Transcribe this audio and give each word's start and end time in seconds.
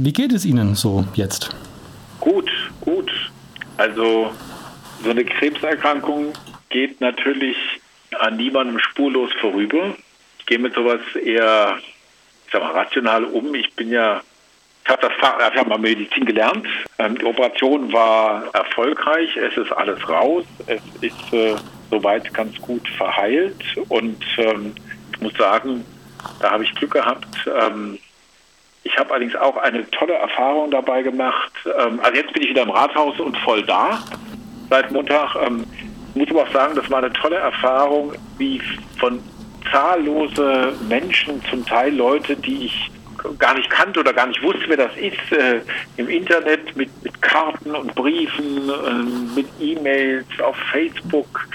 Wie 0.00 0.12
geht 0.12 0.32
es 0.32 0.44
Ihnen 0.44 0.76
so 0.76 1.04
jetzt? 1.14 1.50
Gut, 2.20 2.48
gut. 2.80 3.10
Also 3.78 4.30
so 5.02 5.10
eine 5.10 5.24
Krebserkrankung 5.24 6.34
geht 6.68 7.00
natürlich 7.00 7.56
an 8.16 8.36
niemandem 8.36 8.78
spurlos 8.78 9.32
vorüber. 9.40 9.96
Ich 10.38 10.46
gehe 10.46 10.60
mit 10.60 10.74
sowas 10.74 11.00
eher 11.20 11.78
ich 12.46 12.52
sag 12.52 12.62
mal, 12.62 12.70
rational 12.70 13.24
um. 13.24 13.52
Ich 13.56 13.74
bin 13.74 13.90
ja, 13.90 14.20
ich 14.84 14.88
habe 14.88 15.02
das 15.02 15.12
Fach, 15.18 15.36
ich 15.36 15.58
habe 15.58 15.68
mal 15.68 15.78
Medizin 15.78 16.24
gelernt. 16.24 16.68
Ähm, 17.00 17.18
die 17.18 17.24
Operation 17.24 17.92
war 17.92 18.44
erfolgreich. 18.54 19.36
Es 19.36 19.56
ist 19.56 19.72
alles 19.72 20.08
raus. 20.08 20.44
Es 20.68 20.80
ist 21.00 21.32
äh, 21.32 21.56
soweit 21.90 22.32
ganz 22.32 22.56
gut 22.60 22.88
verheilt. 22.90 23.64
Und 23.88 24.24
ähm, 24.36 24.76
ich 25.12 25.20
muss 25.20 25.34
sagen, 25.34 25.84
da 26.38 26.52
habe 26.52 26.62
ich 26.62 26.72
Glück 26.76 26.92
gehabt. 26.92 27.26
Ähm, 27.46 27.98
ich 28.84 28.96
habe 28.98 29.10
allerdings 29.10 29.36
auch 29.36 29.56
eine 29.56 29.88
tolle 29.90 30.14
Erfahrung 30.14 30.70
dabei 30.70 31.02
gemacht. 31.02 31.52
Ähm, 31.64 32.00
also 32.02 32.16
jetzt 32.16 32.32
bin 32.32 32.42
ich 32.42 32.50
wieder 32.50 32.62
im 32.62 32.70
Rathaus 32.70 33.18
und 33.20 33.36
voll 33.38 33.62
da 33.64 33.98
seit 34.70 34.90
Montag. 34.90 35.36
Ähm, 35.46 35.64
muss 36.14 36.30
aber 36.30 36.42
auch 36.42 36.52
sagen, 36.52 36.74
das 36.74 36.90
war 36.90 36.98
eine 36.98 37.12
tolle 37.12 37.36
Erfahrung, 37.36 38.12
wie 38.38 38.60
von 38.98 39.22
zahllose 39.70 40.72
Menschen, 40.88 41.42
zum 41.50 41.64
Teil 41.64 41.94
Leute, 41.94 42.34
die 42.36 42.66
ich 42.66 42.90
gar 43.38 43.54
nicht 43.54 43.68
kannte 43.70 44.00
oder 44.00 44.12
gar 44.12 44.26
nicht 44.26 44.42
wusste, 44.42 44.64
wer 44.68 44.76
das 44.76 44.96
ist, 44.96 45.32
äh, 45.32 45.60
im 45.96 46.08
Internet 46.08 46.76
mit, 46.76 46.90
mit 47.02 47.20
Karten 47.20 47.74
und 47.74 47.94
Briefen, 47.94 48.68
äh, 48.68 49.36
mit 49.36 49.46
E-Mails, 49.60 50.26
auf 50.42 50.56
Facebook, 50.72 51.48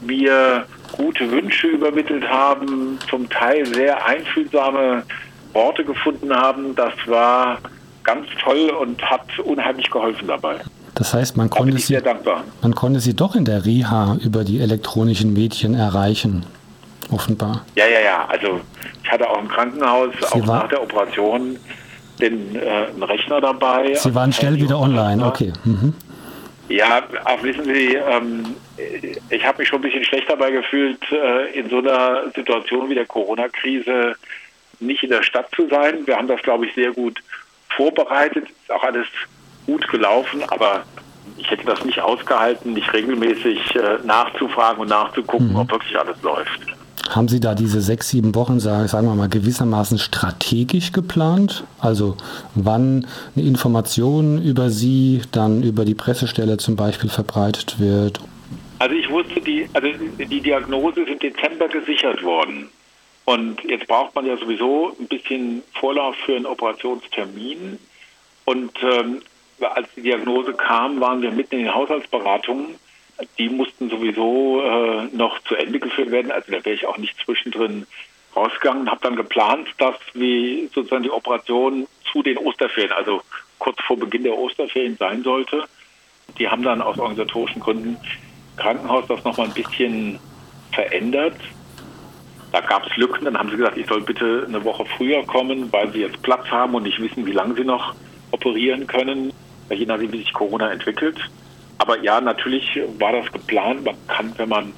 mir 0.00 0.66
gute 0.92 1.30
Wünsche 1.30 1.66
übermittelt 1.68 2.28
haben, 2.28 2.98
zum 3.08 3.28
Teil 3.28 3.66
sehr 3.66 4.04
einfühlsame 4.06 5.02
Worte 5.58 5.84
gefunden 5.84 6.32
haben. 6.32 6.74
Das 6.76 6.94
war 7.06 7.58
ganz 8.04 8.26
toll 8.42 8.70
und 8.80 9.02
hat 9.02 9.26
unheimlich 9.40 9.90
geholfen 9.90 10.28
dabei. 10.28 10.56
Das 10.94 11.14
heißt, 11.14 11.36
man 11.36 11.50
konnte, 11.50 11.78
sie, 11.78 11.98
man 12.62 12.74
konnte 12.74 13.00
sie 13.00 13.14
doch 13.14 13.34
in 13.34 13.44
der 13.44 13.64
Reha 13.64 14.16
über 14.24 14.44
die 14.44 14.60
elektronischen 14.60 15.32
Medien 15.32 15.74
erreichen 15.74 16.44
offenbar. 17.10 17.64
Ja, 17.74 17.86
ja, 17.86 18.00
ja. 18.00 18.26
Also 18.28 18.60
ich 19.02 19.10
hatte 19.10 19.28
auch 19.28 19.40
im 19.40 19.48
Krankenhaus, 19.48 20.10
Sie 20.20 20.26
auch 20.26 20.46
nach 20.46 20.68
der 20.68 20.82
Operation, 20.82 21.58
den 22.20 22.56
äh, 22.56 23.04
Rechner 23.04 23.40
dabei. 23.40 23.94
Sie 23.94 24.14
waren 24.14 24.32
schnell 24.32 24.56
wieder 24.56 24.78
online, 24.78 25.24
okay. 25.24 25.52
Mhm. 25.64 25.94
Ja, 26.68 27.02
auch 27.24 27.42
wissen 27.42 27.64
Sie, 27.64 27.94
ähm, 27.94 28.44
ich 29.30 29.46
habe 29.46 29.58
mich 29.58 29.68
schon 29.68 29.78
ein 29.78 29.82
bisschen 29.82 30.04
schlecht 30.04 30.28
dabei 30.28 30.50
gefühlt, 30.50 31.00
äh, 31.10 31.58
in 31.58 31.70
so 31.70 31.78
einer 31.78 32.30
Situation 32.34 32.90
wie 32.90 32.94
der 32.94 33.06
Corona-Krise 33.06 34.16
nicht 34.80 35.02
in 35.02 35.10
der 35.10 35.22
Stadt 35.22 35.48
zu 35.54 35.68
sein. 35.68 36.06
Wir 36.06 36.16
haben 36.16 36.28
das, 36.28 36.42
glaube 36.42 36.66
ich, 36.66 36.74
sehr 36.74 36.92
gut 36.92 37.20
vorbereitet, 37.76 38.48
ist 38.48 38.72
auch 38.72 38.82
alles 38.82 39.06
gut 39.66 39.86
gelaufen, 39.88 40.42
aber 40.48 40.84
ich 41.36 41.50
hätte 41.50 41.64
das 41.66 41.84
nicht 41.84 42.00
ausgehalten, 42.00 42.72
nicht 42.72 42.92
regelmäßig 42.92 43.76
äh, 43.76 43.98
nachzufragen 44.04 44.80
und 44.80 44.88
nachzugucken, 44.88 45.50
mhm. 45.50 45.56
ob 45.56 45.70
wirklich 45.70 45.96
alles 45.98 46.20
läuft. 46.22 46.60
Haben 47.08 47.28
Sie 47.28 47.40
da 47.40 47.54
diese 47.54 47.80
sechs, 47.80 48.10
sieben 48.10 48.34
Wochen, 48.34 48.60
sagen 48.60 48.88
wir 48.90 49.14
mal, 49.14 49.28
gewissermaßen 49.28 49.98
strategisch 49.98 50.92
geplant? 50.92 51.64
Also 51.78 52.16
wann 52.54 53.06
eine 53.34 53.46
Information 53.46 54.42
über 54.42 54.68
Sie 54.68 55.22
dann 55.32 55.62
über 55.62 55.86
die 55.86 55.94
Pressestelle 55.94 56.58
zum 56.58 56.76
Beispiel 56.76 57.08
verbreitet 57.08 57.80
wird? 57.80 58.20
Also 58.78 58.94
ich 58.94 59.08
wusste, 59.10 59.40
die, 59.40 59.68
also 59.72 59.88
die 60.18 60.40
Diagnose 60.40 61.00
ist 61.00 61.08
im 61.08 61.18
Dezember 61.18 61.68
gesichert 61.68 62.22
worden. 62.22 62.68
Und 63.28 63.62
jetzt 63.64 63.86
braucht 63.86 64.14
man 64.14 64.24
ja 64.26 64.36
sowieso 64.36 64.96
ein 64.98 65.06
bisschen 65.06 65.62
Vorlauf 65.74 66.16
für 66.24 66.36
einen 66.36 66.46
Operationstermin. 66.46 67.78
Und 68.46 68.72
ähm, 68.82 69.22
als 69.60 69.88
die 69.96 70.02
Diagnose 70.02 70.54
kam, 70.54 71.00
waren 71.00 71.20
wir 71.20 71.30
mitten 71.30 71.56
in 71.56 71.64
den 71.64 71.74
Haushaltsberatungen 71.74 72.76
die 73.38 73.48
mussten 73.48 73.90
sowieso 73.90 74.62
äh, 74.62 75.04
noch 75.12 75.40
zu 75.40 75.56
Ende 75.56 75.80
geführt 75.80 76.10
werden. 76.10 76.30
Also 76.30 76.52
da 76.52 76.64
wäre 76.64 76.74
ich 76.74 76.86
auch 76.86 76.98
nicht 76.98 77.16
zwischendrin 77.24 77.86
rausgegangen. 78.36 78.90
Habe 78.90 79.00
dann 79.02 79.16
geplant, 79.16 79.68
dass 79.78 79.96
wie 80.14 80.68
sozusagen 80.74 81.02
die 81.02 81.10
Operation 81.10 81.86
zu 82.12 82.22
den 82.22 82.38
Osterferien, 82.38 82.92
also 82.92 83.22
kurz 83.58 83.80
vor 83.82 83.98
Beginn 83.98 84.22
der 84.22 84.38
Osterferien 84.38 84.96
sein 84.96 85.22
sollte. 85.22 85.64
Die 86.38 86.48
haben 86.48 86.62
dann 86.62 86.82
aus 86.82 86.98
organisatorischen 86.98 87.60
Gründen 87.60 87.96
Krankenhaus 88.56 89.04
das 89.08 89.24
nochmal 89.24 89.46
ein 89.46 89.54
bisschen 89.54 90.18
verändert. 90.72 91.36
Da 92.52 92.60
gab 92.60 92.86
es 92.86 92.96
Lücken. 92.96 93.24
Dann 93.24 93.38
haben 93.38 93.50
sie 93.50 93.56
gesagt, 93.56 93.76
ich 93.76 93.86
soll 93.86 94.00
bitte 94.00 94.44
eine 94.48 94.62
Woche 94.64 94.84
früher 94.96 95.24
kommen, 95.24 95.72
weil 95.72 95.92
sie 95.92 96.00
jetzt 96.00 96.22
Platz 96.22 96.46
haben 96.50 96.74
und 96.74 96.84
nicht 96.84 97.00
wissen, 97.00 97.26
wie 97.26 97.32
lange 97.32 97.54
sie 97.54 97.64
noch 97.64 97.94
operieren 98.30 98.86
können, 98.86 99.32
je 99.70 99.86
nachdem, 99.86 100.12
wie 100.12 100.18
sich 100.18 100.32
Corona 100.32 100.70
entwickelt. 100.70 101.18
Aber 101.78 102.02
ja, 102.02 102.20
natürlich 102.20 102.80
war 102.98 103.12
das 103.12 103.30
geplant. 103.32 103.84
Man 103.84 103.94
kann, 104.08 104.32
wenn 104.36 104.48
man 104.48 104.72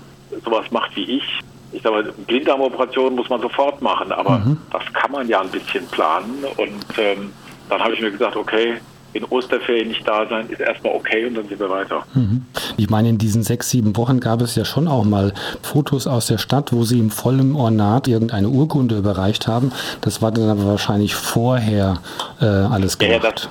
sowas 0.44 0.70
macht 0.70 0.94
wie 0.96 1.18
ich, 1.18 1.40
ich 1.72 1.82
sage 1.82 2.02
mal, 2.02 2.12
Blinddarmoperation 2.26 3.14
muss 3.14 3.28
man 3.28 3.40
sofort 3.40 3.80
machen, 3.80 4.12
aber 4.12 4.38
mhm. 4.38 4.58
das 4.72 4.82
kann 4.92 5.12
man 5.12 5.28
ja 5.28 5.40
ein 5.40 5.50
bisschen 5.50 5.86
planen. 5.88 6.44
Und 6.56 6.98
ähm, 6.98 7.32
dann 7.68 7.80
habe 7.80 7.94
ich 7.94 8.00
mir 8.00 8.10
gesagt, 8.10 8.36
okay, 8.36 8.80
in 9.12 9.24
Osterferien 9.24 9.88
nicht 9.88 10.06
da 10.06 10.26
sein, 10.28 10.48
ist 10.48 10.60
erstmal 10.60 10.94
okay 10.94 11.26
und 11.26 11.34
dann 11.34 11.48
sind 11.48 11.58
wir 11.58 11.70
weiter. 11.70 12.06
Mhm. 12.14 12.44
Ich 12.76 12.88
meine, 12.90 13.08
in 13.08 13.18
diesen 13.18 13.42
sechs, 13.42 13.70
sieben 13.70 13.96
Wochen 13.96 14.20
gab 14.20 14.40
es 14.40 14.54
ja 14.54 14.64
schon 14.64 14.88
auch 14.88 15.04
mal 15.04 15.32
Fotos 15.62 16.06
aus 16.06 16.26
der 16.26 16.38
Stadt, 16.38 16.72
wo 16.72 16.84
sie 16.84 16.98
im 16.98 17.10
vollen 17.10 17.54
Ornat 17.54 18.08
irgendeine 18.08 18.48
Urkunde 18.48 18.96
überreicht 18.96 19.46
haben. 19.46 19.72
Das 20.00 20.22
war 20.22 20.30
dann 20.30 20.48
aber 20.48 20.66
wahrscheinlich 20.66 21.14
vorher 21.14 22.00
äh, 22.40 22.44
alles 22.44 22.98
gemacht. 22.98 23.24
Ja, 23.24 23.30
das, 23.30 23.48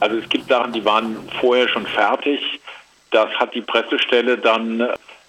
also 0.00 0.16
es 0.16 0.28
gibt 0.28 0.48
Sachen, 0.48 0.72
die 0.72 0.84
waren 0.84 1.16
vorher 1.40 1.68
schon 1.68 1.86
fertig. 1.86 2.40
Das 3.10 3.28
hat 3.38 3.54
die 3.54 3.60
Pressestelle 3.60 4.38
dann 4.38 4.80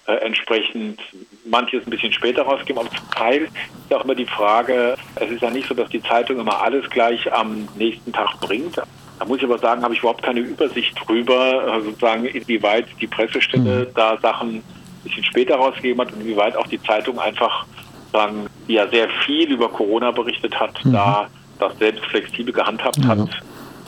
äh, 0.05 0.13
entsprechend 0.15 0.99
manches 1.45 1.85
ein 1.85 1.89
bisschen 1.89 2.11
später 2.11 2.43
rausgegeben, 2.43 2.81
aber 2.81 2.95
zum 2.95 3.09
Teil 3.11 3.43
ist 3.43 3.93
auch 3.93 4.03
immer 4.03 4.15
die 4.15 4.25
Frage, 4.25 4.95
es 5.15 5.31
ist 5.31 5.41
ja 5.41 5.49
nicht 5.49 5.67
so, 5.67 5.73
dass 5.73 5.89
die 5.89 6.01
Zeitung 6.01 6.39
immer 6.39 6.61
alles 6.61 6.89
gleich 6.89 7.31
am 7.31 7.67
nächsten 7.75 8.11
Tag 8.11 8.39
bringt. 8.41 8.81
Da 9.19 9.25
muss 9.25 9.37
ich 9.37 9.43
aber 9.43 9.59
sagen, 9.59 9.83
habe 9.83 9.93
ich 9.93 9.99
überhaupt 9.99 10.23
keine 10.23 10.39
Übersicht 10.39 10.95
drüber, 11.05 11.77
äh, 11.77 11.83
sozusagen, 11.83 12.25
inwieweit 12.25 12.87
die 12.99 13.07
Pressestelle 13.07 13.87
mhm. 13.89 13.93
da 13.95 14.17
Sachen 14.21 14.55
ein 14.55 14.63
bisschen 15.03 15.23
später 15.23 15.55
rausgegeben 15.55 16.01
hat 16.01 16.13
und 16.13 16.21
inwieweit 16.21 16.55
auch 16.55 16.67
die 16.67 16.81
Zeitung 16.81 17.19
einfach, 17.19 17.65
sagen, 18.11 18.47
die 18.67 18.73
ja 18.73 18.87
sehr 18.87 19.07
viel 19.25 19.51
über 19.51 19.69
Corona 19.69 20.11
berichtet 20.11 20.59
hat, 20.59 20.83
mhm. 20.85 20.93
da 20.93 21.27
das 21.59 21.77
selbst 21.79 22.03
flexibel 22.05 22.53
gehandhabt 22.53 22.97
mhm. 22.99 23.07
hat 23.07 23.29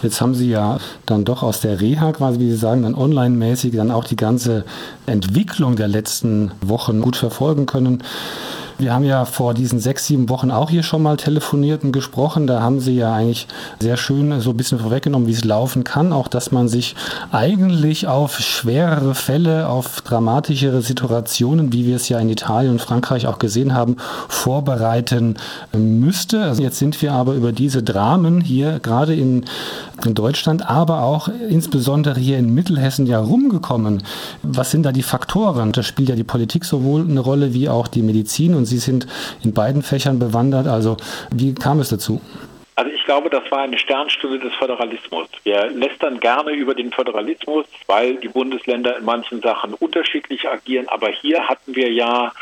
Jetzt 0.01 0.21
haben 0.21 0.35
Sie 0.35 0.49
ja 0.49 0.77
dann 1.05 1.25
doch 1.25 1.41
aus 1.41 1.61
der 1.61 1.79
Reha 1.81 2.11
quasi, 2.11 2.39
wie 2.39 2.51
Sie 2.51 2.57
sagen, 2.57 2.83
dann 2.83 2.95
online-mäßig 2.95 3.75
dann 3.75 3.91
auch 3.91 4.03
die 4.03 4.15
ganze 4.15 4.65
Entwicklung 5.05 5.75
der 5.75 5.87
letzten 5.87 6.51
Wochen 6.61 7.01
gut 7.01 7.15
verfolgen 7.15 7.65
können. 7.65 8.03
Wir 8.77 8.93
haben 8.93 9.05
ja 9.05 9.23
vor 9.23 9.53
diesen 9.53 9.79
sechs, 9.79 10.05
sieben 10.05 10.27
Wochen 10.27 10.51
auch 10.51 10.69
hier 10.69 10.83
schon 10.83 11.01
mal 11.01 11.15
telefoniert 11.15 11.85
und 11.85 11.93
gesprochen. 11.93 12.45
Da 12.45 12.61
haben 12.61 12.81
Sie 12.81 12.97
ja 12.97 13.13
eigentlich 13.13 13.47
sehr 13.79 13.95
schön 13.95 14.41
so 14.41 14.49
ein 14.49 14.57
bisschen 14.57 14.79
vorweggenommen, 14.79 15.29
wie 15.29 15.31
es 15.31 15.45
laufen 15.45 15.85
kann. 15.85 16.11
Auch, 16.11 16.27
dass 16.27 16.51
man 16.51 16.67
sich 16.67 16.93
eigentlich 17.31 18.07
auf 18.07 18.37
schwerere 18.37 19.15
Fälle, 19.15 19.69
auf 19.69 20.01
dramatischere 20.01 20.81
Situationen, 20.81 21.71
wie 21.71 21.85
wir 21.85 21.95
es 21.95 22.09
ja 22.09 22.19
in 22.19 22.27
Italien 22.27 22.73
und 22.73 22.81
Frankreich 22.81 23.27
auch 23.27 23.39
gesehen 23.39 23.73
haben, 23.73 23.95
vorbereiten 24.27 25.37
müsste. 25.71 26.43
Also 26.43 26.61
jetzt 26.61 26.77
sind 26.77 27.01
wir 27.01 27.13
aber 27.13 27.33
über 27.35 27.53
diese 27.53 27.81
Dramen 27.81 28.41
hier 28.41 28.79
gerade 28.79 29.15
in, 29.15 29.45
in 30.05 30.15
Deutschland, 30.15 30.69
aber 30.69 31.03
auch 31.03 31.29
insbesondere 31.49 32.19
hier 32.19 32.37
in 32.37 32.53
Mittelhessen 32.53 33.05
ja 33.05 33.21
rumgekommen. 33.21 34.03
Was 34.43 34.71
sind 34.71 34.83
da 34.83 34.91
die 34.91 35.01
Faktoren? 35.01 35.71
Da 35.71 35.81
spielt 35.81 36.09
ja 36.09 36.15
die 36.15 36.25
Politik 36.25 36.65
sowohl 36.65 37.01
eine 37.09 37.21
Rolle 37.21 37.53
wie 37.53 37.69
auch 37.69 37.87
die 37.87 38.01
Medizin 38.01 38.53
und 38.53 38.64
und 38.65 38.69
Sie 38.69 38.79
sind 38.79 39.05
in 39.43 39.53
beiden 39.53 39.83
Fächern 39.83 40.17
bewandert. 40.17 40.67
Also 40.67 40.97
wie 41.31 41.53
kam 41.53 41.79
es 41.79 41.89
dazu? 41.89 42.19
Also 42.73 42.91
ich 42.91 43.05
glaube, 43.05 43.29
das 43.29 43.43
war 43.51 43.59
eine 43.59 43.77
Sternstunde 43.77 44.39
des 44.39 44.53
Föderalismus. 44.55 45.27
Wir 45.43 45.69
lästern 45.69 46.19
gerne 46.19 46.51
über 46.51 46.73
den 46.73 46.91
Föderalismus, 46.91 47.65
weil 47.85 48.15
die 48.15 48.27
Bundesländer 48.27 48.97
in 48.97 49.05
manchen 49.05 49.39
Sachen 49.41 49.75
unterschiedlich 49.75 50.49
agieren. 50.49 50.89
Aber 50.89 51.09
hier 51.09 51.47
hatten 51.47 51.75
wir 51.75 51.91
ja 51.91 52.33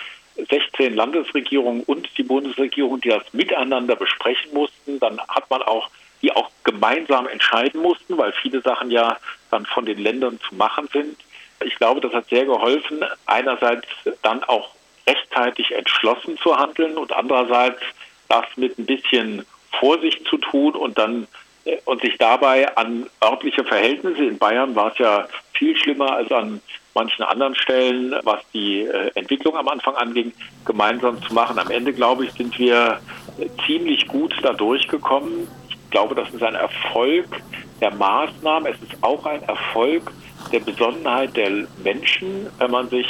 16 0.50 0.96
Landesregierungen 0.96 1.84
und 1.84 2.08
die 2.18 2.24
Bundesregierung, 2.24 3.02
die 3.02 3.10
das 3.10 3.24
miteinander 3.34 3.98
besprechen 3.98 4.54
mussten. 4.54 5.00
Dann 5.00 5.20
hat 5.28 5.50
man 5.50 5.62
auch 5.62 5.90
die 6.22 6.32
auch 6.32 6.50
gemeinsam 6.64 7.28
entscheiden 7.28 7.82
mussten, 7.82 8.18
weil 8.18 8.32
viele 8.32 8.62
Sachen 8.62 8.90
ja 8.90 9.18
dann 9.52 9.66
von 9.66 9.86
den 9.86 10.00
Ländern 10.00 10.40
zu 10.48 10.56
machen 10.56 10.88
sind. 10.94 11.18
Ich 11.66 11.76
glaube, 11.76 12.00
das 12.00 12.14
hat 12.14 12.30
sehr 12.30 12.46
geholfen, 12.46 13.04
einerseits 13.26 13.88
dann 14.22 14.42
auch 14.46 14.70
rechtzeitig 15.08 15.72
entschlossen 15.72 16.38
zu 16.38 16.56
handeln 16.56 16.98
und 16.98 17.14
andererseits 17.14 17.82
das 18.30 18.46
mit 18.56 18.78
ein 18.78 18.86
bisschen 18.86 19.46
Vorsicht 19.80 20.26
zu 20.28 20.38
tun 20.38 20.76
und 20.76 20.98
dann 20.98 21.28
äh, 21.66 21.78
und 21.86 22.02
sich 22.02 22.18
dabei 22.18 22.76
an 22.78 23.10
örtliche 23.24 23.64
Verhältnisse 23.64 24.24
in 24.26 24.38
Bayern 24.38 24.76
war 24.76 24.92
es 24.92 24.98
ja 24.98 25.28
viel 25.54 25.76
schlimmer 25.78 26.14
als 26.14 26.32
an 26.32 26.62
manchen 26.94 27.24
anderen 27.24 27.56
Stellen, 27.56 28.16
was 28.24 28.40
die 28.54 28.82
äh, 28.82 29.12
Entwicklung 29.16 29.58
am 29.58 29.68
Anfang 29.68 29.96
anging, 29.96 30.32
gemeinsam 30.66 31.22
zu 31.24 31.34
machen. 31.34 31.58
Am 31.58 31.72
Ende, 31.72 31.94
glaube 31.94 32.26
ich, 32.26 32.32
sind 32.34 32.58
wir 32.60 33.00
ziemlich 33.66 34.08
gut 34.08 34.34
da 34.44 34.54
durchgekommen. 34.54 35.48
Ich 35.70 35.78
glaube, 35.90 36.16
das 36.16 36.30
ist 36.32 36.44
ein 36.44 36.56
Erfolg 36.56 37.26
der 37.82 37.94
Maßnahmen. 37.96 38.72
Es 38.72 38.82
ist 38.82 39.02
auch 39.02 39.26
ein 39.26 39.42
Erfolg 39.44 40.12
der 40.52 40.60
Besonnenheit 40.60 41.36
der 41.36 41.66
Menschen, 41.84 42.48
wenn 42.60 42.72
man 42.72 42.90
sich 42.90 43.08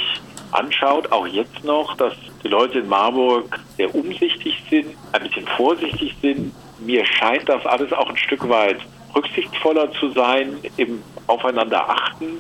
anschaut, 0.53 1.11
auch 1.11 1.27
jetzt 1.27 1.63
noch, 1.63 1.95
dass 1.97 2.13
die 2.43 2.47
Leute 2.47 2.79
in 2.79 2.89
Marburg 2.89 3.59
sehr 3.77 3.93
umsichtig 3.93 4.63
sind, 4.69 4.95
ein 5.11 5.23
bisschen 5.23 5.47
vorsichtig 5.47 6.15
sind. 6.21 6.53
Mir 6.79 7.05
scheint 7.05 7.47
das 7.47 7.65
alles 7.65 7.91
auch 7.93 8.09
ein 8.09 8.17
Stück 8.17 8.47
weit 8.49 8.77
rücksichtsvoller 9.15 9.91
zu 9.93 10.09
sein, 10.09 10.57
im 10.77 11.01
Aufeinander 11.27 11.89
achten. 11.89 12.39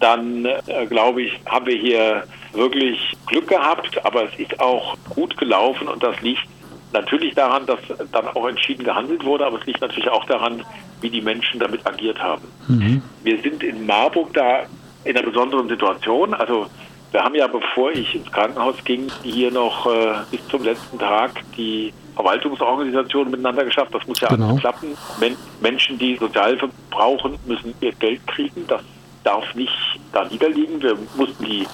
Dann, 0.00 0.44
äh, 0.44 0.86
glaube 0.88 1.22
ich, 1.22 1.32
haben 1.46 1.66
wir 1.66 1.76
hier 1.76 2.24
wirklich 2.52 2.98
Glück 3.26 3.48
gehabt, 3.48 4.04
aber 4.04 4.24
es 4.24 4.38
ist 4.38 4.60
auch 4.60 4.96
gut 5.10 5.36
gelaufen 5.36 5.88
und 5.88 6.02
das 6.02 6.20
liegt 6.20 6.46
natürlich 6.92 7.34
daran, 7.34 7.66
dass 7.66 7.80
dann 8.12 8.28
auch 8.28 8.46
entschieden 8.46 8.84
gehandelt 8.84 9.24
wurde, 9.24 9.46
aber 9.46 9.58
es 9.58 9.66
liegt 9.66 9.80
natürlich 9.80 10.08
auch 10.08 10.24
daran, 10.26 10.64
wie 11.00 11.10
die 11.10 11.20
Menschen 11.20 11.58
damit 11.58 11.86
agiert 11.86 12.22
haben. 12.22 12.42
Mhm. 12.68 13.02
Wir 13.22 13.40
sind 13.42 13.62
in 13.62 13.84
Marburg 13.84 14.32
da 14.32 14.66
in 15.04 15.16
einer 15.16 15.26
besonderen 15.26 15.68
Situation. 15.68 16.34
Also 16.34 16.66
wir 17.14 17.22
haben 17.22 17.36
ja, 17.36 17.46
bevor 17.46 17.92
ich 17.92 18.12
ins 18.12 18.30
Krankenhaus 18.32 18.74
ging, 18.84 19.08
hier 19.22 19.52
noch 19.52 19.86
äh, 19.86 20.14
bis 20.32 20.44
zum 20.48 20.64
letzten 20.64 20.98
Tag 20.98 21.30
die 21.56 21.92
Verwaltungsorganisation 22.16 23.30
miteinander 23.30 23.64
geschafft. 23.64 23.94
Das 23.94 24.04
muss 24.08 24.20
ja 24.20 24.26
genau. 24.28 24.48
alles 24.48 24.60
klappen. 24.60 24.96
Men 25.20 25.36
Menschen, 25.60 25.96
die 25.96 26.16
Sozialhilfe 26.16 26.68
brauchen, 26.90 27.38
müssen 27.46 27.72
ihr 27.80 27.92
Geld 27.92 28.26
kriegen. 28.26 28.66
Das 28.66 28.82
darf 29.22 29.54
nicht 29.54 29.72
da 30.12 30.24
niederliegen. 30.24 30.82
Wir 30.82 30.98
mussten 31.14 31.44
die 31.44 31.64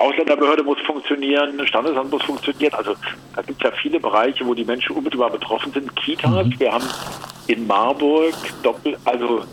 Ausländerbehörde 0.00 0.64
muss 0.64 0.80
funktionieren, 0.80 1.64
Standesamt 1.68 2.10
muss 2.10 2.24
funktionieren. 2.24 2.74
Also 2.74 2.96
da 3.36 3.42
gibt 3.42 3.64
es 3.64 3.70
ja 3.70 3.76
viele 3.80 4.00
Bereiche, 4.00 4.44
wo 4.44 4.54
die 4.54 4.64
Menschen 4.64 4.96
unmittelbar 4.96 5.30
betroffen 5.30 5.72
sind. 5.72 5.94
Kitas, 5.94 6.46
mhm. 6.46 6.58
wir 6.58 6.72
haben 6.72 6.88
in 7.46 7.68
Marburg 7.68 8.34
doppelt, 8.64 8.98
also 9.04 9.44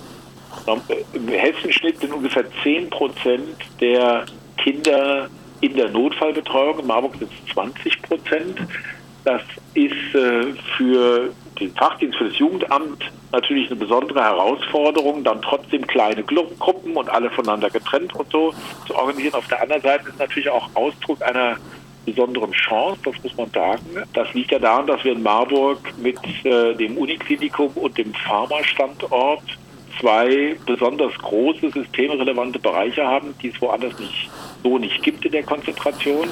im 1.14 1.28
Hessenschnitt 1.28 2.00
sind 2.00 2.14
ungefähr 2.14 2.46
10 2.64 2.90
Prozent 2.90 3.58
der 3.80 4.26
Kinder 4.68 5.30
in 5.62 5.76
der 5.76 5.90
Notfallbetreuung. 5.90 6.80
In 6.80 6.88
Marburg 6.88 7.16
sind 7.18 7.32
es 7.32 7.54
20 7.54 8.02
Prozent. 8.02 8.60
Das 9.24 9.42
ist 9.74 10.16
äh, 10.16 10.54
für 10.76 11.30
den 11.60 11.74
Fachdienst, 11.74 12.18
für 12.18 12.26
das 12.26 12.38
Jugendamt 12.38 13.12
natürlich 13.32 13.68
eine 13.68 13.78
besondere 13.78 14.22
Herausforderung, 14.22 15.24
dann 15.24 15.42
trotzdem 15.42 15.86
kleine 15.88 16.24
Gruppen 16.24 16.96
und 16.96 17.10
alle 17.10 17.30
voneinander 17.30 17.70
getrennt 17.70 18.14
und 18.16 18.30
so 18.30 18.54
zu 18.86 18.96
organisieren. 18.96 19.36
Auf 19.36 19.48
der 19.48 19.62
anderen 19.62 19.82
Seite 19.82 20.10
ist 20.10 20.20
natürlich 20.20 20.50
auch 20.50 20.70
Ausdruck 20.76 21.22
einer 21.22 21.58
besonderen 22.06 22.52
Chance, 22.52 23.00
das 23.04 23.16
muss 23.24 23.36
man 23.38 23.50
sagen. 23.52 23.86
Das 24.14 24.34
liegt 24.34 24.52
ja 24.52 24.60
daran, 24.60 24.88
dass 24.88 25.04
wir 25.04 25.14
in 25.14 25.24
Marburg 25.24 25.80
mit 25.98 26.20
äh, 26.46 26.74
dem 26.74 26.98
Uniklinikum 26.98 27.72
und 27.76 27.98
dem 27.98 28.14
Pharmastandort 28.14 29.44
zwei 30.00 30.56
besonders 30.66 31.14
große 31.18 31.70
systemrelevante 31.72 32.60
Bereiche 32.60 33.06
haben, 33.06 33.34
die 33.42 33.50
es 33.50 33.62
woanders 33.62 33.98
nicht 34.00 34.30
so 34.64 34.78
nicht 34.78 35.02
gibt 35.04 35.26
in 35.26 35.32
der 35.32 35.44
Konzentration, 35.44 36.28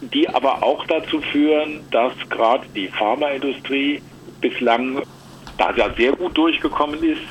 die 0.00 0.28
aber 0.28 0.62
auch 0.62 0.84
dazu 0.86 1.20
führen, 1.20 1.80
dass 1.90 2.12
gerade 2.28 2.66
die 2.74 2.88
Pharmaindustrie 2.88 4.02
bislang 4.40 5.02
da 5.58 5.72
ja 5.74 5.92
sehr 5.96 6.12
gut 6.12 6.36
durchgekommen 6.36 7.02
ist 7.02 7.22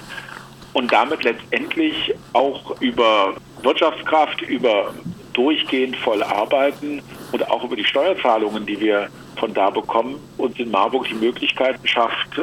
und 0.74 0.92
damit 0.92 1.24
letztendlich 1.24 2.14
auch 2.34 2.80
über 2.82 3.36
Wirtschaftskraft, 3.62 4.42
über 4.42 4.94
durchgehend 5.34 5.96
voll 5.98 6.24
arbeiten 6.24 7.02
und 7.32 7.50
auch 7.50 7.64
über 7.64 7.76
die 7.76 7.84
Steuerzahlungen, 7.84 8.66
die 8.66 8.80
wir 8.80 9.10
von 9.38 9.54
da 9.54 9.70
bekommen, 9.70 10.16
uns 10.38 10.58
in 10.58 10.72
Marburg 10.72 11.08
die 11.08 11.16
Möglichkeit 11.16 11.78
schafft, 11.84 12.40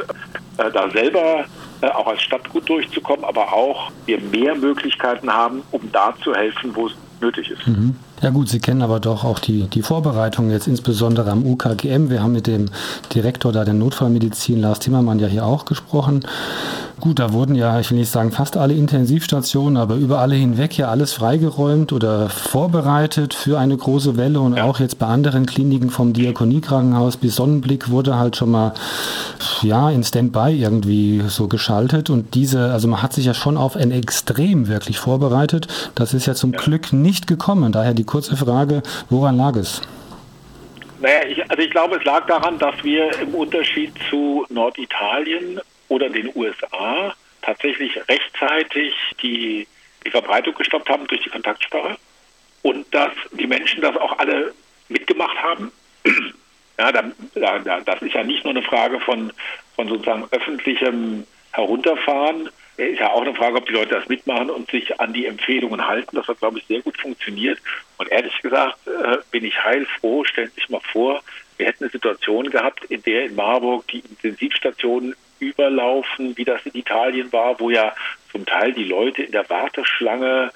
äh, 0.57 0.71
da 0.71 0.89
selber 0.91 1.45
äh, 1.81 1.87
auch 1.87 2.07
als 2.07 2.21
Stadt 2.21 2.47
gut 2.49 2.69
durchzukommen, 2.69 3.25
aber 3.25 3.51
auch 3.51 3.91
wir 4.05 4.19
mehr 4.19 4.55
Möglichkeiten 4.55 5.31
haben, 5.33 5.63
um 5.71 5.91
da 5.91 6.15
zu 6.23 6.33
helfen, 6.35 6.75
wo 6.75 6.87
es 6.87 6.93
nötig 7.23 7.49
ist. 7.49 7.65
Mhm. 7.67 7.95
Ja 8.21 8.29
gut, 8.29 8.49
Sie 8.49 8.59
kennen 8.59 8.81
aber 8.81 8.99
doch 8.99 9.23
auch 9.23 9.39
die, 9.39 9.63
die 9.67 9.81
Vorbereitungen 9.81 10.51
jetzt 10.51 10.67
insbesondere 10.67 11.31
am 11.31 11.45
UKGM. 11.45 12.09
Wir 12.09 12.21
haben 12.21 12.33
mit 12.33 12.47
dem 12.47 12.65
Direktor 13.13 13.51
da 13.51 13.65
der 13.65 13.73
Notfallmedizin, 13.73 14.61
Lars 14.61 14.79
Timmermann, 14.79 15.19
ja 15.19 15.27
hier 15.27 15.45
auch 15.45 15.65
gesprochen. 15.65 16.25
Gut, 17.03 17.19
da 17.19 17.33
wurden 17.33 17.53
ja, 17.55 17.81
ich 17.81 17.91
will 17.91 17.97
nicht 17.97 18.09
sagen 18.09 18.31
fast 18.31 18.55
alle 18.55 18.73
Intensivstationen, 18.73 19.75
aber 19.75 19.95
über 19.95 20.19
alle 20.19 20.35
hinweg 20.35 20.77
ja 20.77 20.87
alles 20.87 21.11
freigeräumt 21.11 21.91
oder 21.91 22.29
vorbereitet 22.29 23.33
für 23.33 23.59
eine 23.59 23.75
große 23.75 24.15
Welle 24.15 24.39
und 24.39 24.55
ja. 24.55 24.63
auch 24.63 24.79
jetzt 24.79 24.99
bei 24.99 25.07
anderen 25.07 25.45
Kliniken 25.45 25.89
vom 25.89 26.13
Diakoniekrankenhaus 26.13 27.17
bis 27.17 27.35
Sonnenblick 27.35 27.89
wurde 27.89 28.17
halt 28.17 28.37
schon 28.37 28.51
mal 28.51 28.73
ja 29.63 29.89
in 29.89 30.01
Standby 30.01 30.57
irgendwie 30.57 31.23
so 31.27 31.49
geschaltet 31.49 32.09
und 32.09 32.35
diese, 32.35 32.71
also 32.71 32.87
man 32.87 33.03
hat 33.03 33.11
sich 33.11 33.25
ja 33.25 33.33
schon 33.33 33.57
auf 33.57 33.75
ein 33.75 33.91
Extrem 33.91 34.69
wirklich 34.69 34.97
vorbereitet. 34.97 35.67
Das 35.95 36.13
ist 36.13 36.25
ja 36.25 36.35
zum 36.35 36.53
ja. 36.53 36.59
Glück 36.61 36.93
nicht 36.93 37.27
gekommen. 37.27 37.73
Daher 37.73 37.93
die 37.93 38.05
kurze 38.05 38.37
Frage, 38.37 38.81
woran 39.09 39.35
lag 39.35 39.57
es? 39.57 39.81
Naja, 41.01 41.27
ich, 41.29 41.51
also 41.51 41.61
ich 41.61 41.69
glaube, 41.69 41.97
es 41.97 42.05
lag 42.05 42.25
daran, 42.27 42.57
dass 42.59 42.81
wir 42.81 43.11
im 43.19 43.35
Unterschied 43.35 43.91
zu 44.09 44.45
Norditalien 44.49 45.59
oder 45.87 46.09
den 46.09 46.31
USA 46.35 47.13
tatsächlich 47.41 47.97
rechtzeitig 48.07 48.93
die, 49.21 49.67
die 50.05 50.09
Verbreitung 50.09 50.55
gestoppt 50.55 50.89
haben 50.89 51.07
durch 51.07 51.21
die 51.23 51.29
Kontaktsperre 51.29 51.97
und 52.61 52.93
dass 52.93 53.11
die 53.31 53.47
Menschen 53.47 53.81
das 53.81 53.95
auch 53.97 54.17
alle 54.19 54.53
mitgemacht 54.89 55.37
haben. 55.37 55.71
Ja, 56.75 56.91
da, 56.91 57.03
da, 57.35 57.81
das 57.81 58.01
ist 58.01 58.15
ja 58.15 58.23
nicht 58.23 58.43
nur 58.43 58.49
eine 58.49 58.63
Frage 58.63 58.99
von, 58.99 59.31
von 59.75 59.87
sozusagen 59.87 60.27
öffentlichem 60.31 61.23
Herunterfahren, 61.51 62.49
ist 62.77 62.99
ja 62.99 63.11
auch 63.11 63.21
eine 63.21 63.35
Frage, 63.35 63.57
ob 63.57 63.67
die 63.67 63.73
Leute 63.73 63.93
das 63.93 64.09
mitmachen 64.09 64.49
und 64.49 64.71
sich 64.71 64.99
an 64.99 65.13
die 65.13 65.27
Empfehlungen 65.27 65.85
halten. 65.85 66.15
Das 66.15 66.27
hat, 66.27 66.39
glaube 66.39 66.57
ich, 66.57 66.65
sehr 66.65 66.81
gut 66.81 66.99
funktioniert. 66.99 67.59
Und 67.97 68.11
ehrlich 68.11 68.35
gesagt 68.41 68.79
äh, 68.87 69.17
bin 69.29 69.45
ich 69.45 69.63
heilfroh. 69.63 70.23
Stellen 70.23 70.49
Sie 70.49 70.61
sich 70.61 70.69
mal 70.69 70.81
vor, 70.91 71.21
wir 71.57 71.67
hätten 71.67 71.83
eine 71.83 71.91
Situation 71.91 72.49
gehabt, 72.49 72.85
in 72.85 73.03
der 73.03 73.25
in 73.25 73.35
Marburg 73.35 73.87
die 73.89 73.99
Intensivstationen 73.99 75.15
überlaufen, 75.39 76.37
wie 76.37 76.45
das 76.45 76.65
in 76.65 76.75
Italien 76.75 77.31
war, 77.31 77.59
wo 77.59 77.69
ja 77.69 77.93
zum 78.31 78.45
Teil 78.45 78.73
die 78.73 78.85
Leute 78.85 79.23
in 79.23 79.31
der 79.31 79.49
Warteschlange 79.49 80.51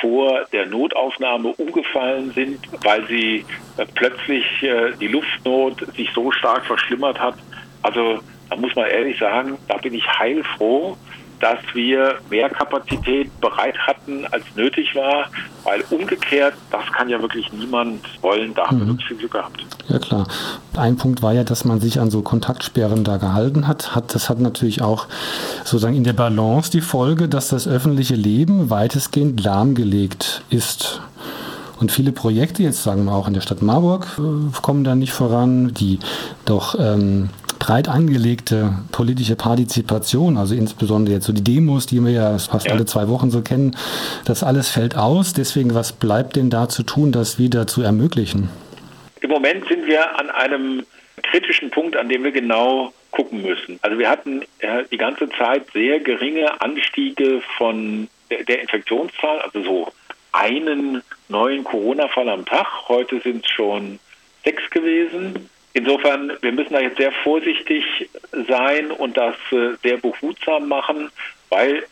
vor 0.00 0.44
der 0.52 0.66
Notaufnahme 0.66 1.48
umgefallen 1.48 2.32
sind, 2.32 2.60
weil 2.82 3.06
sie 3.06 3.44
äh, 3.76 3.86
plötzlich 3.94 4.44
äh, 4.62 4.92
die 5.00 5.08
Luftnot 5.08 5.94
sich 5.94 6.10
so 6.14 6.32
stark 6.32 6.64
verschlimmert 6.66 7.20
hat. 7.20 7.34
Also 7.82 8.20
da 8.48 8.56
muss 8.56 8.74
man 8.74 8.86
ehrlich 8.86 9.18
sagen, 9.18 9.58
da 9.68 9.76
bin 9.76 9.94
ich 9.94 10.06
heilfroh, 10.06 10.96
dass 11.42 11.58
wir 11.74 12.14
mehr 12.30 12.48
Kapazität 12.48 13.28
bereit 13.40 13.76
hatten, 13.76 14.24
als 14.30 14.44
nötig 14.54 14.94
war, 14.94 15.26
weil 15.64 15.82
umgekehrt, 15.90 16.54
das 16.70 16.84
kann 16.92 17.08
ja 17.08 17.20
wirklich 17.20 17.52
niemand 17.52 18.00
wollen, 18.22 18.54
da 18.54 18.68
haben 18.68 18.76
mhm. 18.76 18.80
wir 18.80 18.86
wirklich 18.86 19.08
viel 19.08 19.16
Glück 19.16 19.32
gehabt. 19.32 19.66
Ja 19.88 19.98
klar. 19.98 20.28
Ein 20.76 20.96
Punkt 20.96 21.20
war 21.20 21.32
ja, 21.32 21.42
dass 21.42 21.64
man 21.64 21.80
sich 21.80 21.98
an 21.98 22.12
so 22.12 22.22
Kontaktsperren 22.22 23.02
da 23.02 23.16
gehalten 23.16 23.66
hat. 23.66 23.96
hat. 23.96 24.14
Das 24.14 24.30
hat 24.30 24.38
natürlich 24.38 24.82
auch 24.82 25.08
sozusagen 25.64 25.96
in 25.96 26.04
der 26.04 26.12
Balance 26.12 26.70
die 26.70 26.80
Folge, 26.80 27.28
dass 27.28 27.48
das 27.48 27.66
öffentliche 27.66 28.14
Leben 28.14 28.70
weitestgehend 28.70 29.42
lahmgelegt 29.42 30.44
ist. 30.48 31.00
Und 31.80 31.90
viele 31.90 32.12
Projekte, 32.12 32.62
jetzt 32.62 32.84
sagen 32.84 33.06
wir 33.06 33.12
auch 33.12 33.26
in 33.26 33.34
der 33.34 33.40
Stadt 33.40 33.62
Marburg, 33.62 34.06
äh, 34.16 34.60
kommen 34.62 34.84
da 34.84 34.94
nicht 34.94 35.12
voran, 35.12 35.74
die 35.74 35.98
doch 36.44 36.76
ähm, 36.78 37.30
breit 37.62 37.88
angelegte 37.88 38.74
politische 38.90 39.36
Partizipation, 39.36 40.36
also 40.36 40.52
insbesondere 40.52 41.14
jetzt 41.14 41.26
so 41.26 41.32
die 41.32 41.44
Demos, 41.44 41.86
die 41.86 42.00
wir 42.00 42.10
ja 42.10 42.36
fast 42.38 42.66
ja. 42.66 42.72
alle 42.72 42.86
zwei 42.86 43.06
Wochen 43.06 43.30
so 43.30 43.40
kennen, 43.40 43.76
das 44.24 44.42
alles 44.42 44.68
fällt 44.68 44.96
aus. 44.96 45.32
Deswegen, 45.32 45.72
was 45.72 45.92
bleibt 45.92 46.34
denn 46.34 46.50
da 46.50 46.68
zu 46.68 46.82
tun, 46.82 47.12
das 47.12 47.38
wieder 47.38 47.68
zu 47.68 47.82
ermöglichen? 47.82 48.48
Im 49.20 49.30
Moment 49.30 49.68
sind 49.68 49.86
wir 49.86 50.18
an 50.18 50.28
einem 50.30 50.84
kritischen 51.22 51.70
Punkt, 51.70 51.96
an 51.96 52.08
dem 52.08 52.24
wir 52.24 52.32
genau 52.32 52.92
gucken 53.12 53.42
müssen. 53.42 53.78
Also 53.82 53.96
wir 53.96 54.10
hatten 54.10 54.42
äh, 54.58 54.82
die 54.90 54.98
ganze 54.98 55.28
Zeit 55.28 55.70
sehr 55.72 56.00
geringe 56.00 56.60
Anstiege 56.60 57.42
von 57.58 58.08
der, 58.28 58.42
der 58.42 58.60
Infektionszahl, 58.60 59.40
also 59.40 59.62
so 59.62 59.92
einen 60.32 61.00
neuen 61.28 61.62
Corona-Fall 61.62 62.28
am 62.28 62.44
Tag. 62.44 62.88
Heute 62.88 63.20
sind 63.20 63.44
es 63.44 63.52
schon 63.52 64.00
sechs 64.42 64.68
gewesen. 64.70 65.48
Insofern, 65.74 66.32
wir 66.40 66.52
müssen 66.52 66.74
da 66.74 66.80
jetzt 66.80 66.98
sehr 66.98 67.12
vorsichtig 67.12 67.84
sein 68.48 68.90
und 68.90 69.16
das 69.16 69.34
äh, 69.52 69.70
sehr 69.82 69.96
behutsam 69.96 70.68
machen, 70.68 71.10
weil 71.48 71.84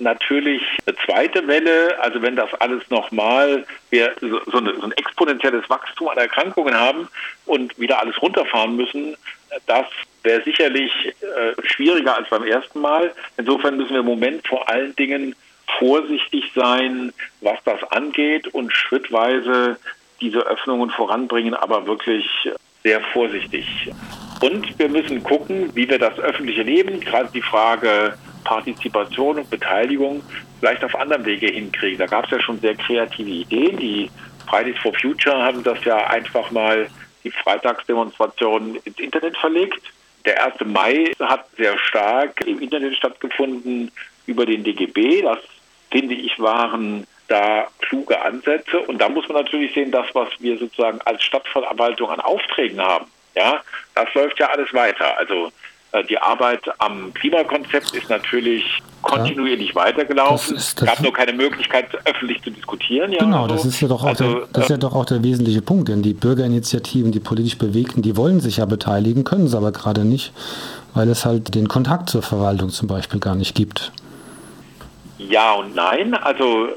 natürlich 0.00 0.62
eine 0.86 0.96
zweite 1.04 1.46
Welle, 1.46 2.00
also 2.00 2.22
wenn 2.22 2.36
das 2.36 2.52
alles 2.54 2.88
nochmal, 2.90 3.64
wir 3.90 4.14
so, 4.20 4.58
eine, 4.58 4.74
so, 4.74 4.82
ein 4.82 4.92
exponentielles 4.92 5.68
Wachstum 5.68 6.08
an 6.08 6.18
Erkrankungen 6.18 6.74
haben 6.74 7.08
und 7.46 7.78
wieder 7.78 8.00
alles 8.00 8.20
runterfahren 8.20 8.76
müssen, 8.76 9.16
das 9.66 9.86
wäre 10.22 10.42
sicherlich 10.42 10.92
äh, 11.06 11.62
schwieriger 11.64 12.16
als 12.16 12.28
beim 12.28 12.44
ersten 12.44 12.80
Mal. 12.80 13.12
Insofern 13.36 13.76
müssen 13.76 13.92
wir 13.92 14.00
im 14.00 14.06
Moment 14.06 14.46
vor 14.46 14.68
allen 14.68 14.94
Dingen 14.96 15.34
vorsichtig 15.78 16.50
sein, 16.54 17.12
was 17.40 17.58
das 17.64 17.82
angeht 17.90 18.48
und 18.48 18.72
schrittweise 18.72 19.78
diese 20.20 20.40
Öffnungen 20.40 20.90
voranbringen, 20.90 21.54
aber 21.54 21.86
wirklich 21.86 22.26
sehr 22.82 23.00
vorsichtig. 23.12 23.90
Und 24.40 24.78
wir 24.78 24.88
müssen 24.88 25.22
gucken, 25.22 25.74
wie 25.74 25.88
wir 25.88 25.98
das 25.98 26.18
öffentliche 26.18 26.62
Leben, 26.62 27.00
gerade 27.00 27.28
die 27.32 27.42
Frage 27.42 28.14
Partizipation 28.44 29.38
und 29.38 29.50
Beteiligung, 29.50 30.22
vielleicht 30.60 30.84
auf 30.84 30.94
anderem 30.94 31.24
Wege 31.24 31.48
hinkriegen. 31.48 31.98
Da 31.98 32.06
gab 32.06 32.24
es 32.24 32.30
ja 32.30 32.40
schon 32.40 32.60
sehr 32.60 32.74
kreative 32.76 33.28
Ideen. 33.28 33.76
Die 33.76 34.10
Fridays 34.48 34.78
for 34.78 34.94
Future 34.94 35.36
haben 35.36 35.62
das 35.64 35.84
ja 35.84 36.06
einfach 36.06 36.50
mal 36.50 36.88
die 37.24 37.30
Freitagsdemonstration 37.30 38.76
ins 38.84 38.98
Internet 38.98 39.36
verlegt. 39.36 39.82
Der 40.24 40.44
1. 40.44 40.54
Mai 40.66 41.12
hat 41.20 41.46
sehr 41.56 41.78
stark 41.78 42.40
im 42.46 42.60
Internet 42.60 42.94
stattgefunden 42.96 43.90
über 44.26 44.46
den 44.46 44.64
DGB. 44.64 45.22
Das 45.22 45.38
finde 45.90 46.14
ich 46.14 46.38
waren 46.38 47.06
da 47.28 47.66
kluge 47.80 48.20
Ansätze. 48.20 48.80
Und 48.80 48.98
da 48.98 49.08
muss 49.08 49.28
man 49.28 49.42
natürlich 49.42 49.72
sehen, 49.74 49.90
das, 49.90 50.06
was 50.14 50.28
wir 50.40 50.58
sozusagen 50.58 51.00
als 51.04 51.22
Stadtverwaltung 51.22 52.10
an 52.10 52.20
Aufträgen 52.20 52.80
haben, 52.80 53.06
ja, 53.36 53.60
das 53.94 54.12
läuft 54.14 54.38
ja 54.40 54.48
alles 54.48 54.72
weiter. 54.74 55.16
Also 55.16 55.52
äh, 55.92 56.04
die 56.04 56.18
Arbeit 56.18 56.62
am 56.78 57.14
Klimakonzept 57.14 57.94
ist 57.94 58.10
natürlich 58.10 58.82
kontinuierlich 59.02 59.68
ja, 59.70 59.74
weitergelaufen. 59.76 60.56
Es 60.56 60.74
gab 60.74 61.00
nur 61.00 61.12
keine 61.12 61.32
Möglichkeit, 61.32 61.86
öffentlich 62.04 62.42
zu 62.42 62.50
diskutieren. 62.50 63.12
Ja, 63.12 63.20
genau, 63.20 63.42
so. 63.46 63.54
das 63.54 63.64
ist 63.64 63.80
ja 63.80 63.88
doch 63.88 64.02
auch 64.02 64.08
also, 64.08 64.40
der, 64.40 64.48
das 64.52 64.64
ist 64.64 64.70
ja 64.70 64.76
äh, 64.76 64.80
doch 64.80 64.94
auch 64.94 65.04
der 65.04 65.22
wesentliche 65.22 65.62
Punkt, 65.62 65.88
denn 65.88 66.02
die 66.02 66.14
Bürgerinitiativen, 66.14 67.12
die 67.12 67.20
politisch 67.20 67.58
Bewegten, 67.58 68.02
die 68.02 68.16
wollen 68.16 68.40
sich 68.40 68.56
ja 68.56 68.64
beteiligen, 68.64 69.24
können 69.24 69.46
es 69.46 69.54
aber 69.54 69.72
gerade 69.72 70.04
nicht, 70.04 70.32
weil 70.94 71.08
es 71.08 71.24
halt 71.24 71.54
den 71.54 71.68
Kontakt 71.68 72.10
zur 72.10 72.22
Verwaltung 72.22 72.70
zum 72.70 72.88
Beispiel 72.88 73.20
gar 73.20 73.36
nicht 73.36 73.54
gibt. 73.54 73.92
Ja 75.18 75.52
und 75.54 75.74
nein. 75.74 76.14
Also 76.14 76.68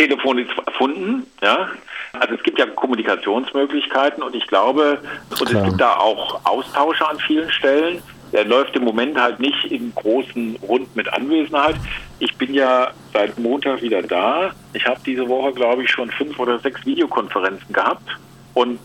Telefon 0.00 0.38
ist 0.38 0.50
erfunden, 0.66 1.26
ja. 1.42 1.68
Also 2.14 2.34
es 2.34 2.42
gibt 2.42 2.58
ja 2.58 2.64
Kommunikationsmöglichkeiten 2.64 4.22
und 4.22 4.34
ich 4.34 4.46
glaube, 4.46 4.98
und 5.28 5.46
Klar. 5.46 5.62
es 5.62 5.68
gibt 5.68 5.80
da 5.80 5.96
auch 5.96 6.40
Austausche 6.44 7.06
an 7.06 7.18
vielen 7.18 7.52
Stellen. 7.52 8.02
Der 8.32 8.46
läuft 8.46 8.74
im 8.76 8.84
Moment 8.84 9.20
halt 9.20 9.40
nicht 9.40 9.64
in 9.64 9.92
großen 9.94 10.56
Rund 10.62 10.96
mit 10.96 11.12
Anwesenheit. 11.12 11.76
Ich 12.18 12.34
bin 12.36 12.54
ja 12.54 12.92
seit 13.12 13.38
Montag 13.38 13.82
wieder 13.82 14.02
da. 14.02 14.52
Ich 14.72 14.86
habe 14.86 15.00
diese 15.04 15.28
Woche, 15.28 15.52
glaube 15.52 15.84
ich, 15.84 15.90
schon 15.90 16.10
fünf 16.10 16.38
oder 16.38 16.58
sechs 16.60 16.84
Videokonferenzen 16.86 17.72
gehabt. 17.72 18.08
Und 18.54 18.80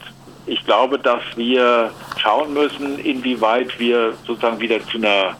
ich 0.48 0.66
glaube, 0.66 1.00
dass 1.00 1.22
wir 1.36 1.92
schauen 2.18 2.54
müssen, 2.54 3.00
inwieweit 3.00 3.80
wir 3.80 4.14
sozusagen 4.26 4.60
wieder 4.60 4.86
zu 4.88 4.98
einer 4.98 5.38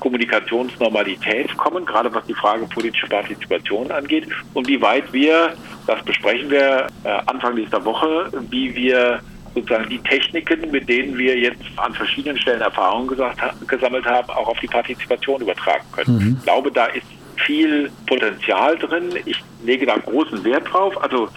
Kommunikationsnormalität 0.00 1.56
kommen, 1.56 1.84
gerade 1.84 2.12
was 2.14 2.24
die 2.26 2.34
Frage 2.34 2.66
politische 2.66 3.06
Partizipation 3.06 3.90
angeht 3.90 4.28
und 4.54 4.68
wie 4.68 4.80
weit 4.80 5.12
wir, 5.12 5.54
das 5.86 6.02
besprechen 6.04 6.50
wir 6.50 6.86
äh, 7.04 7.08
Anfang 7.26 7.54
nächster 7.54 7.84
Woche, 7.84 8.30
wie 8.50 8.74
wir 8.74 9.20
sozusagen 9.54 9.88
die 9.88 9.98
Techniken, 10.00 10.70
mit 10.70 10.88
denen 10.88 11.16
wir 11.18 11.36
jetzt 11.36 11.62
an 11.76 11.92
verschiedenen 11.94 12.38
Stellen 12.38 12.60
Erfahrungen 12.60 13.08
gesammelt 13.66 14.04
haben, 14.06 14.30
auch 14.30 14.48
auf 14.48 14.58
die 14.60 14.66
Partizipation 14.66 15.40
übertragen 15.40 15.84
können. 15.92 16.18
Mhm. 16.18 16.36
Ich 16.38 16.44
glaube, 16.44 16.70
da 16.70 16.86
ist 16.86 17.06
viel 17.46 17.90
Potenzial 18.06 18.76
drin. 18.76 19.10
Ich 19.24 19.42
lege 19.64 19.86
da 19.86 19.96
großen 19.96 20.44
Wert 20.44 20.72
drauf. 20.72 21.00
Also 21.02 21.28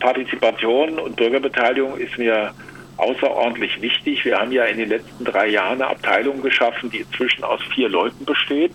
Partizipation 0.00 0.98
und 0.98 1.16
Bürgerbeteiligung 1.16 1.96
ist 1.96 2.16
mir 2.18 2.52
außerordentlich 2.96 3.80
wichtig. 3.80 4.24
Wir 4.24 4.38
haben 4.38 4.52
ja 4.52 4.64
in 4.64 4.78
den 4.78 4.88
letzten 4.88 5.24
drei 5.24 5.48
Jahren 5.48 5.82
eine 5.82 5.88
Abteilung 5.88 6.42
geschaffen, 6.42 6.90
die 6.90 6.98
inzwischen 6.98 7.44
aus 7.44 7.60
vier 7.74 7.88
Leuten 7.88 8.24
besteht, 8.24 8.72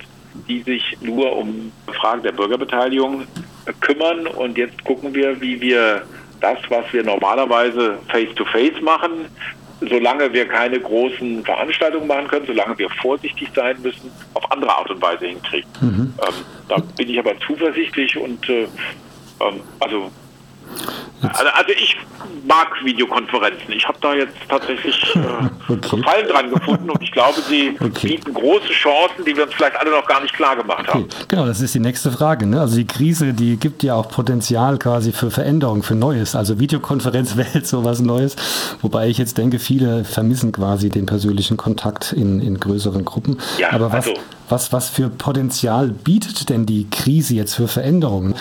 die 0.47 0.61
sich 0.61 0.97
nur 1.01 1.35
um 1.35 1.71
Fragen 1.93 2.23
der 2.23 2.31
Bürgerbeteiligung 2.31 3.27
kümmern. 3.81 4.27
Und 4.27 4.57
jetzt 4.57 4.83
gucken 4.83 5.13
wir, 5.13 5.39
wie 5.41 5.59
wir 5.61 6.03
das, 6.41 6.57
was 6.69 6.91
wir 6.93 7.03
normalerweise 7.03 7.97
face-to-face 8.09 8.75
-face 8.75 8.81
machen, 8.81 9.25
solange 9.81 10.31
wir 10.33 10.47
keine 10.47 10.79
großen 10.79 11.43
Veranstaltungen 11.43 12.07
machen 12.07 12.27
können, 12.27 12.45
solange 12.47 12.77
wir 12.77 12.89
vorsichtig 12.89 13.49
sein 13.55 13.77
müssen, 13.81 14.11
auf 14.33 14.51
andere 14.51 14.75
Art 14.75 14.89
und 14.89 15.01
Weise 15.01 15.27
hinkriegen. 15.27 15.69
Mhm. 15.81 16.13
Ähm, 16.27 16.33
da 16.67 16.77
bin 16.97 17.09
ich 17.09 17.19
aber 17.19 17.37
zuversichtlich 17.39 18.17
und 18.17 18.47
äh, 18.49 18.67
ähm, 19.39 19.61
also 19.79 20.11
also, 21.21 21.49
also, 21.51 21.71
ich 21.71 21.97
mag 22.47 22.67
Videokonferenzen. 22.83 23.73
Ich 23.73 23.87
habe 23.87 23.97
da 24.01 24.13
jetzt 24.13 24.35
tatsächlich 24.47 25.15
äh, 25.15 25.19
okay. 25.73 25.97
Gefallen 25.97 26.27
dran 26.27 26.49
gefunden 26.49 26.89
und 26.89 27.01
ich 27.01 27.11
glaube, 27.11 27.39
sie 27.41 27.75
okay. 27.79 28.07
bieten 28.07 28.33
große 28.33 28.69
Chancen, 28.69 29.25
die 29.25 29.35
wir 29.35 29.43
uns 29.43 29.53
vielleicht 29.53 29.75
alle 29.75 29.91
noch 29.91 30.05
gar 30.07 30.21
nicht 30.21 30.33
klar 30.33 30.55
gemacht 30.55 30.87
haben. 30.87 31.03
Okay. 31.03 31.25
Genau, 31.27 31.45
das 31.45 31.61
ist 31.61 31.75
die 31.75 31.79
nächste 31.79 32.11
Frage. 32.11 32.45
Ne? 32.45 32.59
Also 32.59 32.77
die 32.77 32.87
Krise, 32.87 33.33
die 33.33 33.57
gibt 33.57 33.83
ja 33.83 33.95
auch 33.95 34.09
Potenzial 34.09 34.77
quasi 34.77 35.11
für 35.11 35.31
Veränderung, 35.31 35.83
für 35.83 35.95
Neues. 35.95 36.35
Also 36.35 36.59
Videokonferenzwelt, 36.59 37.67
sowas 37.67 37.99
Neues. 37.99 38.35
Wobei 38.81 39.09
ich 39.09 39.17
jetzt 39.17 39.37
denke, 39.37 39.59
viele 39.59 40.05
vermissen 40.05 40.51
quasi 40.51 40.89
den 40.89 41.05
persönlichen 41.05 41.57
Kontakt 41.57 42.13
in, 42.13 42.39
in 42.39 42.59
größeren 42.59 43.03
Gruppen. 43.03 43.37
Ja, 43.57 43.71
Aber 43.73 43.91
was, 43.91 44.07
also. 44.07 44.19
was, 44.49 44.71
was 44.71 44.89
für 44.89 45.09
Potenzial 45.09 45.89
bietet 45.89 46.49
denn 46.49 46.65
die 46.65 46.89
Krise 46.89 47.35
jetzt 47.35 47.55
für 47.55 47.67
Veränderungen? 47.67 48.35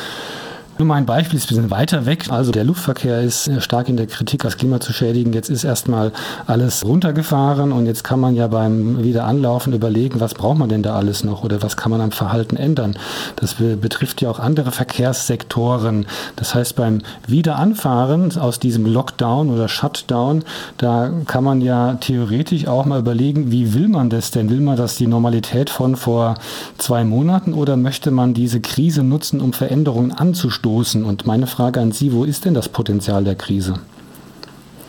Nur 0.78 0.88
mal 0.88 0.97
ein 0.97 1.06
Beispiel 1.06 1.38
ist 1.38 1.47
ein 1.47 1.56
bisschen 1.56 1.71
weiter 1.71 2.04
weg. 2.04 2.26
Also 2.28 2.52
der 2.52 2.62
Luftverkehr 2.62 3.23
ist 3.23 3.50
stark 3.62 3.88
in 3.88 3.97
der 3.97 4.06
Kritik, 4.06 4.42
das 4.42 4.59
Klima 4.59 4.78
zu 4.78 4.92
schädigen. 4.92 5.33
Jetzt 5.33 5.49
ist 5.49 5.64
erstmal 5.64 6.12
alles 6.47 6.85
runtergefahren 6.85 7.73
und 7.73 7.87
jetzt 7.87 8.04
kann 8.04 8.21
man 8.21 8.35
ja 8.35 8.47
beim 8.49 9.02
Wiederanlaufen 9.02 9.73
überlegen, 9.73 10.21
was 10.21 10.35
braucht 10.35 10.59
man 10.59 10.68
denn 10.68 10.83
da 10.83 10.95
alles 10.95 11.25
noch 11.25 11.45
oder 11.45 11.62
was 11.62 11.78
kann 11.78 11.90
man 11.90 12.02
am 12.02 12.12
Verhalten 12.12 12.56
ändern. 12.56 12.99
Das 13.37 13.54
betrifft 13.54 14.21
ja 14.21 14.28
auch 14.28 14.38
andere 14.38 14.71
Verkehrssektoren. 14.71 16.04
Das 16.37 16.54
heißt, 16.54 16.76
beim 16.76 17.00
Wiederanfahren 17.26 18.37
aus 18.37 18.61
diesem 18.61 18.85
Lockdown 18.85 19.49
oder 19.49 19.68
Shutdown, 19.68 20.45
da 20.76 21.11
kann 21.26 21.42
man 21.42 21.62
ja 21.62 21.95
theoretisch 21.95 22.66
auch 22.66 22.85
mal 22.85 23.00
überlegen, 23.00 23.50
wie 23.50 23.73
will 23.73 23.88
man 23.88 24.11
das 24.11 24.30
denn? 24.30 24.50
Will 24.50 24.61
man 24.61 24.76
das 24.76 24.97
die 24.97 25.06
Normalität 25.06 25.71
von 25.71 25.97
vor 25.97 26.35
zwei 26.76 27.02
Monaten 27.04 27.54
oder 27.54 27.78
möchte 27.78 28.11
man 28.11 28.35
diese 28.35 28.61
Krise 28.61 29.02
nutzen, 29.02 29.40
um 29.40 29.54
Veränderungen 29.54 30.12
anzustoßen? 30.12 30.66
Stoßen. 30.67 31.05
Und 31.05 31.27
meine 31.27 31.47
Frage 31.47 31.81
an 31.81 31.93
Sie, 31.93 32.13
wo 32.13 32.25
ist 32.25 32.45
denn 32.45 32.55
das 32.55 32.69
Potenzial 32.69 33.23
der 33.23 33.37
Krise? 33.37 33.75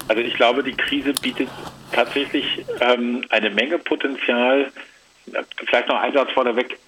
Also 0.07 0.21
ich 0.21 0.33
glaube, 0.33 0.63
die 0.63 0.73
Krise 0.73 1.13
bietet 1.13 1.49
tatsächlich 1.91 2.65
ähm, 2.79 3.23
eine 3.29 3.51
Menge 3.51 3.77
Potenzial. 3.77 4.71
Vielleicht 5.67 5.87
noch 5.87 6.01
ein 6.01 6.13
Satz 6.13 6.31
vorneweg. 6.31 6.79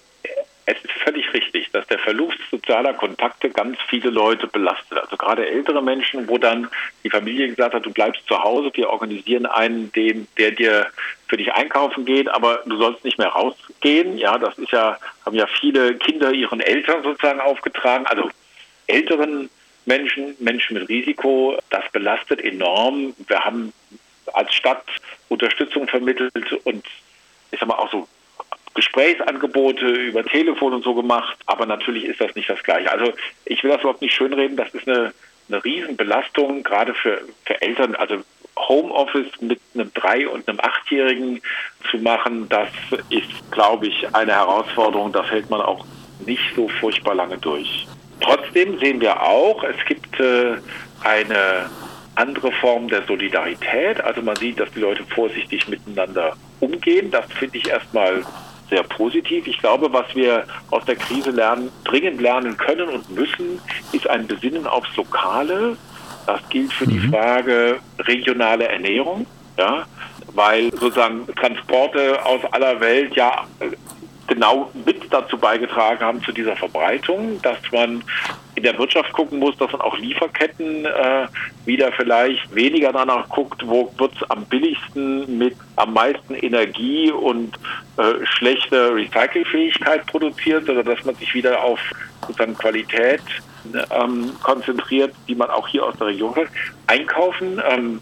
Es 0.66 0.76
ist 0.82 0.92
völlig 1.04 1.32
richtig, 1.32 1.70
dass 1.72 1.86
der 1.86 1.98
Verlust 1.98 2.38
sozialer 2.50 2.94
Kontakte 2.94 3.50
ganz 3.50 3.76
viele 3.88 4.10
Leute 4.10 4.46
belastet. 4.46 4.98
Also 4.98 5.16
gerade 5.16 5.48
ältere 5.48 5.82
Menschen, 5.82 6.28
wo 6.28 6.38
dann 6.38 6.68
die 7.04 7.10
Familie 7.10 7.48
gesagt 7.48 7.74
hat, 7.74 7.86
du 7.86 7.92
bleibst 7.92 8.26
zu 8.26 8.42
Hause, 8.42 8.70
wir 8.74 8.90
organisieren 8.90 9.46
einen, 9.46 9.92
dem, 9.92 10.26
der 10.36 10.50
dir 10.52 10.86
für 11.28 11.36
dich 11.36 11.52
einkaufen 11.52 12.04
geht, 12.04 12.28
aber 12.28 12.62
du 12.66 12.76
sollst 12.76 13.04
nicht 13.04 13.18
mehr 13.18 13.28
rausgehen. 13.28 14.18
Ja, 14.18 14.38
das 14.38 14.58
ist 14.58 14.72
ja, 14.72 14.98
haben 15.24 15.36
ja 15.36 15.46
viele 15.46 15.94
Kinder 15.94 16.32
ihren 16.32 16.60
Eltern 16.60 17.02
sozusagen 17.02 17.40
aufgetragen. 17.40 18.06
Also 18.06 18.30
älteren 18.90 19.50
Menschen, 19.86 20.36
Menschen 20.38 20.74
mit 20.74 20.88
Risiko, 20.88 21.58
das 21.70 21.84
belastet 21.92 22.40
enorm. 22.40 23.14
Wir 23.26 23.40
haben 23.40 23.72
als 24.32 24.54
Stadt 24.54 24.84
Unterstützung 25.28 25.88
vermittelt 25.88 26.32
und 26.64 26.84
ich 27.50 27.58
sag 27.58 27.68
mal 27.68 27.76
auch 27.76 27.90
so 27.90 28.06
Gesprächsangebote 28.74 29.86
über 29.86 30.24
Telefon 30.24 30.74
und 30.74 30.84
so 30.84 30.94
gemacht, 30.94 31.36
aber 31.46 31.66
natürlich 31.66 32.04
ist 32.04 32.20
das 32.20 32.34
nicht 32.36 32.48
das 32.48 32.62
Gleiche. 32.62 32.90
Also 32.92 33.12
ich 33.44 33.62
will 33.64 33.70
das 33.70 33.80
überhaupt 33.80 34.02
nicht 34.02 34.14
schönreden, 34.14 34.56
das 34.56 34.72
ist 34.74 34.88
eine, 34.88 35.12
eine 35.48 35.64
Riesenbelastung, 35.64 36.62
gerade 36.62 36.94
für, 36.94 37.20
für 37.44 37.60
Eltern, 37.60 37.96
also 37.96 38.22
Homeoffice 38.56 39.40
mit 39.40 39.60
einem 39.74 39.92
drei- 39.94 40.28
und 40.28 40.48
einem 40.48 40.60
achtjährigen 40.60 41.40
zu 41.90 41.98
machen, 41.98 42.48
das 42.48 42.68
ist, 43.08 43.50
glaube 43.50 43.88
ich, 43.88 44.14
eine 44.14 44.32
Herausforderung, 44.32 45.12
das 45.12 45.28
hält 45.30 45.50
man 45.50 45.60
auch 45.60 45.84
nicht 46.24 46.54
so 46.54 46.68
furchtbar 46.68 47.14
lange 47.14 47.38
durch. 47.38 47.86
Trotzdem 48.20 48.78
sehen 48.78 49.00
wir 49.00 49.22
auch, 49.22 49.62
es 49.64 49.84
gibt 49.86 50.18
äh, 50.20 50.56
eine 51.02 51.70
andere 52.14 52.52
Form 52.52 52.88
der 52.88 53.02
Solidarität. 53.06 54.00
Also 54.00 54.22
man 54.22 54.36
sieht, 54.36 54.60
dass 54.60 54.70
die 54.72 54.80
Leute 54.80 55.04
vorsichtig 55.04 55.68
miteinander 55.68 56.34
umgehen. 56.60 57.10
Das 57.10 57.24
finde 57.32 57.58
ich 57.58 57.68
erstmal 57.68 58.24
sehr 58.68 58.82
positiv. 58.84 59.46
Ich 59.46 59.58
glaube, 59.58 59.92
was 59.92 60.14
wir 60.14 60.44
aus 60.70 60.84
der 60.84 60.96
Krise 60.96 61.30
lernen, 61.30 61.70
dringend 61.84 62.20
lernen 62.20 62.56
können 62.56 62.88
und 62.88 63.10
müssen, 63.10 63.60
ist 63.92 64.08
ein 64.08 64.26
Besinnen 64.26 64.66
aufs 64.66 64.94
Lokale. 64.96 65.76
Das 66.26 66.40
gilt 66.50 66.72
für 66.72 66.86
mhm. 66.86 66.90
die 66.90 67.08
Frage 67.08 67.78
regionale 68.00 68.68
Ernährung. 68.68 69.26
Ja, 69.58 69.84
weil 70.34 70.70
sozusagen 70.72 71.26
Transporte 71.34 72.24
aus 72.24 72.40
aller 72.52 72.80
Welt 72.80 73.14
ja 73.14 73.46
genau 74.30 74.70
mit 74.86 75.12
dazu 75.12 75.36
beigetragen 75.36 76.00
haben 76.00 76.22
zu 76.22 76.30
dieser 76.30 76.56
Verbreitung, 76.56 77.42
dass 77.42 77.58
man 77.72 78.02
in 78.54 78.62
der 78.62 78.78
Wirtschaft 78.78 79.12
gucken 79.12 79.40
muss, 79.40 79.56
dass 79.58 79.72
man 79.72 79.80
auch 79.80 79.98
Lieferketten 79.98 80.86
äh, 80.86 81.26
wieder 81.64 81.90
vielleicht 81.92 82.54
weniger 82.54 82.92
danach 82.92 83.28
guckt, 83.28 83.62
wo 83.66 83.92
wird 83.98 84.12
es 84.14 84.30
am 84.30 84.44
billigsten 84.44 85.36
mit 85.36 85.56
am 85.76 85.92
meisten 85.94 86.34
Energie 86.34 87.10
und 87.10 87.58
äh, 87.96 88.24
schlechter 88.24 88.94
Recyclingfähigkeit 88.94 90.06
produziert, 90.06 90.66
sondern 90.66 90.86
dass 90.86 91.04
man 91.04 91.16
sich 91.16 91.34
wieder 91.34 91.62
auf 91.62 91.80
sozusagen 92.20 92.56
Qualität 92.56 93.22
ähm, 93.90 94.32
konzentriert, 94.42 95.12
die 95.28 95.34
man 95.34 95.50
auch 95.50 95.66
hier 95.66 95.84
aus 95.84 95.96
der 95.98 96.06
Region 96.06 96.36
hat. 96.36 96.46
Einkaufen, 96.86 97.60
ähm, 97.68 98.00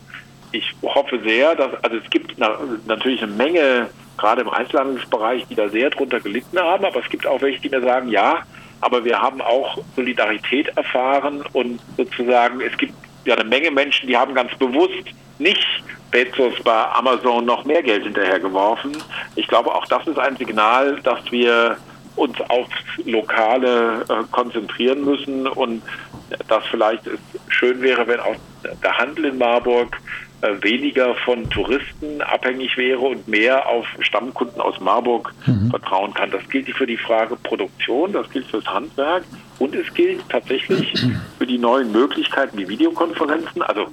ich 0.53 0.75
hoffe 0.83 1.21
sehr, 1.25 1.55
dass, 1.55 1.73
also 1.83 1.97
es 1.97 2.11
gibt 2.11 2.35
na, 2.37 2.59
natürlich 2.87 3.23
eine 3.23 3.33
Menge, 3.33 3.89
gerade 4.19 4.43
im 4.43 4.51
Einzelhandelsbereich, 4.51 5.47
die 5.49 5.55
da 5.55 5.69
sehr 5.69 5.91
drunter 5.91 6.21
gelitten 6.21 6.59
haben, 6.59 6.85
aber 6.85 7.01
es 7.01 7.09
gibt 7.09 7.27
auch 7.27 7.41
welche, 7.41 7.61
die 7.61 7.71
mir 7.71 7.81
sagen, 7.81 8.09
ja, 8.09 8.43
aber 8.81 9.05
wir 9.05 9.21
haben 9.21 9.41
auch 9.41 9.79
Solidarität 9.97 10.69
erfahren 10.77 11.43
und 11.53 11.81
sozusagen, 11.97 12.61
es 12.61 12.77
gibt 12.77 12.95
ja 13.25 13.35
eine 13.35 13.49
Menge 13.49 13.71
Menschen, 13.71 14.07
die 14.07 14.17
haben 14.17 14.35
ganz 14.35 14.55
bewusst 14.57 15.05
nicht 15.39 15.67
Bezos 16.11 16.55
bei 16.65 16.87
Amazon 16.93 17.45
noch 17.45 17.65
mehr 17.65 17.83
Geld 17.83 18.05
hinterhergeworfen. 18.05 18.97
Ich 19.37 19.47
glaube, 19.47 19.75
auch 19.75 19.85
das 19.87 20.07
ist 20.07 20.19
ein 20.19 20.37
Signal, 20.37 21.01
dass 21.03 21.21
wir 21.31 21.77
uns 22.17 22.41
auf 22.49 22.67
Lokale 23.05 24.05
äh, 24.09 24.25
konzentrieren 24.31 25.05
müssen 25.05 25.47
und 25.47 25.83
dass 26.49 26.65
vielleicht 26.67 27.07
es 27.07 27.21
schön 27.49 27.81
wäre, 27.81 28.07
wenn 28.07 28.21
auch 28.21 28.35
der 28.83 28.99
Handel 28.99 29.27
in 29.27 29.39
Marburg 29.39 29.97
weniger 30.41 31.15
von 31.17 31.51
Touristen 31.51 32.23
abhängig 32.23 32.77
wäre 32.77 33.01
und 33.01 33.27
mehr 33.27 33.67
auf 33.67 33.87
Stammkunden 34.01 34.61
aus 34.61 34.79
Marburg 34.81 35.35
mhm. 35.47 35.71
vertrauen 35.71 36.15
kann. 36.15 36.31
Das 36.31 36.49
gilt 36.49 36.69
für 36.71 36.87
die 36.87 36.97
Frage 36.97 37.37
Produktion, 37.37 38.13
das 38.13 38.31
gilt 38.31 38.47
fürs 38.47 38.67
Handwerk 38.67 39.25
und 39.59 39.75
es 39.75 39.93
gilt 39.95 40.29
tatsächlich 40.29 40.93
für 41.39 41.47
die 41.47 41.59
neuen 41.59 41.91
Möglichkeiten 41.91 42.57
wie 42.57 42.69
Videokonferenzen. 42.69 43.63
Also 43.63 43.89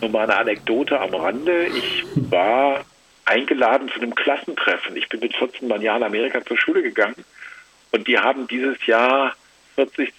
nur 0.00 0.10
mal 0.10 0.24
eine 0.24 0.36
Anekdote 0.36 1.00
am 1.00 1.14
Rande. 1.14 1.66
Ich 1.66 2.04
war 2.30 2.84
eingeladen 3.24 3.88
zu 3.88 4.00
einem 4.00 4.14
Klassentreffen. 4.14 4.96
Ich 4.96 5.08
bin 5.08 5.20
mit 5.20 5.34
14 5.34 5.68
Jahren 5.80 6.02
Amerika 6.04 6.44
zur 6.44 6.58
Schule 6.58 6.82
gegangen 6.82 7.24
und 7.90 8.06
die 8.06 8.18
haben 8.18 8.46
dieses 8.46 8.84
Jahr 8.86 9.34
40. 9.74 10.12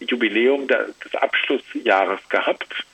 Jubiläum 0.00 0.68
des 0.68 1.14
Abschlussjahres 1.14 2.20
gehabt. 2.28 2.84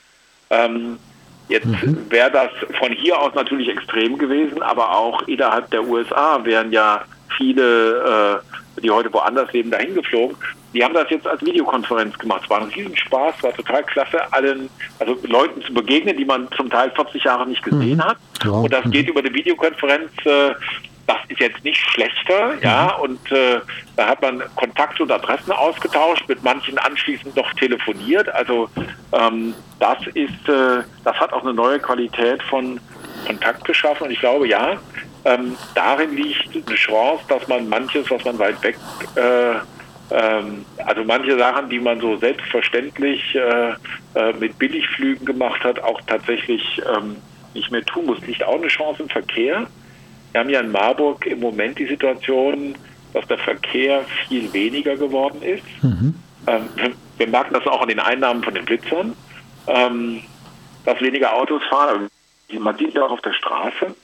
Ähm, 0.50 0.98
jetzt 1.48 1.66
mhm. 1.66 2.06
wäre 2.10 2.30
das 2.30 2.50
von 2.78 2.92
hier 2.92 3.18
aus 3.18 3.34
natürlich 3.34 3.68
extrem 3.68 4.18
gewesen, 4.18 4.62
aber 4.62 4.96
auch 4.96 5.22
innerhalb 5.28 5.70
der 5.70 5.84
USA 5.84 6.44
wären 6.44 6.72
ja 6.72 7.02
viele, 7.36 8.42
äh, 8.76 8.80
die 8.80 8.90
heute 8.90 9.12
woanders 9.12 9.52
leben, 9.52 9.70
dahin 9.70 9.94
geflogen. 9.94 10.36
Die 10.74 10.84
haben 10.84 10.94
das 10.94 11.08
jetzt 11.08 11.26
als 11.26 11.42
Videokonferenz 11.44 12.18
gemacht. 12.18 12.42
Es 12.44 12.50
war 12.50 12.60
ein 12.60 12.68
Riesenspaß, 12.68 13.42
war 13.42 13.52
total 13.54 13.82
klasse, 13.84 14.32
allen, 14.32 14.68
also 14.98 15.16
Leuten 15.22 15.62
zu 15.62 15.72
begegnen, 15.72 16.16
die 16.16 16.24
man 16.24 16.48
zum 16.56 16.68
Teil 16.68 16.90
40 16.90 17.24
Jahre 17.24 17.46
nicht 17.46 17.62
gesehen 17.62 17.96
mhm. 17.96 18.04
hat. 18.04 18.18
Ja. 18.44 18.50
Und 18.50 18.72
das 18.72 18.84
geht 18.90 19.08
über 19.08 19.20
eine 19.20 19.32
Videokonferenz. 19.32 20.10
Äh, 20.24 20.54
das 21.06 21.18
ist 21.28 21.40
jetzt 21.40 21.62
nicht 21.64 21.80
schlechter, 21.80 22.54
ja, 22.62 22.96
mhm. 22.96 23.02
und 23.04 23.32
äh, 23.32 23.60
da 23.96 24.08
hat 24.08 24.22
man 24.22 24.42
Kontakte 24.56 25.02
und 25.02 25.12
Adressen 25.12 25.52
ausgetauscht, 25.52 26.28
mit 26.28 26.42
manchen 26.42 26.78
anschließend 26.78 27.36
noch 27.36 27.52
telefoniert. 27.54 28.28
Also 28.34 28.68
ähm, 29.12 29.54
das 29.78 29.98
ist, 30.14 30.48
äh, 30.48 30.82
das 31.04 31.16
hat 31.20 31.32
auch 31.32 31.42
eine 31.42 31.54
neue 31.54 31.78
Qualität 31.78 32.42
von 32.44 32.80
Kontakt 33.26 33.64
geschaffen 33.64 34.04
und 34.04 34.10
ich 34.10 34.20
glaube, 34.20 34.48
ja, 34.48 34.76
ähm, 35.24 35.56
darin 35.74 36.14
liegt 36.16 36.54
eine 36.54 36.76
Chance, 36.76 37.24
dass 37.28 37.46
man 37.48 37.68
manches, 37.68 38.10
was 38.10 38.24
man 38.24 38.38
weit 38.38 38.62
weg, 38.62 38.76
äh, 39.16 39.56
ähm, 40.10 40.64
also 40.84 41.04
manche 41.04 41.36
Sachen, 41.36 41.68
die 41.68 41.80
man 41.80 42.00
so 42.00 42.16
selbstverständlich 42.16 43.34
äh, 43.34 43.70
äh, 44.14 44.32
mit 44.38 44.58
Billigflügen 44.58 45.26
gemacht 45.26 45.64
hat, 45.64 45.80
auch 45.80 46.00
tatsächlich 46.06 46.80
ähm, 46.96 47.16
nicht 47.54 47.70
mehr 47.72 47.84
tun 47.84 48.06
muss. 48.06 48.20
Liegt 48.20 48.44
auch 48.44 48.54
eine 48.54 48.68
Chance 48.68 49.02
im 49.02 49.08
Verkehr. 49.08 49.66
Wir 50.32 50.40
haben 50.40 50.50
ja 50.50 50.60
in 50.60 50.70
Marburg 50.70 51.26
im 51.26 51.40
Moment 51.40 51.78
die 51.78 51.86
Situation, 51.86 52.74
dass 53.12 53.26
der 53.26 53.38
Verkehr 53.38 54.04
viel 54.28 54.52
weniger 54.52 54.96
geworden 54.96 55.42
ist. 55.42 55.64
Mhm. 55.82 56.14
Ähm, 56.46 56.68
wir 57.16 57.26
merken 57.26 57.54
das 57.54 57.66
auch 57.66 57.80
an 57.80 57.88
den 57.88 58.00
Einnahmen 58.00 58.42
von 58.42 58.54
den 58.54 58.64
Blitzern, 58.64 59.16
ähm, 59.66 60.22
dass 60.84 61.00
weniger 61.00 61.34
Autos 61.34 61.62
fahren. 61.70 62.08
Man 62.52 62.76
sieht 62.76 62.94
ja 62.94 63.04
auch 63.04 63.12
auf 63.12 63.22
der 63.22 63.32
Straße. 63.32 63.94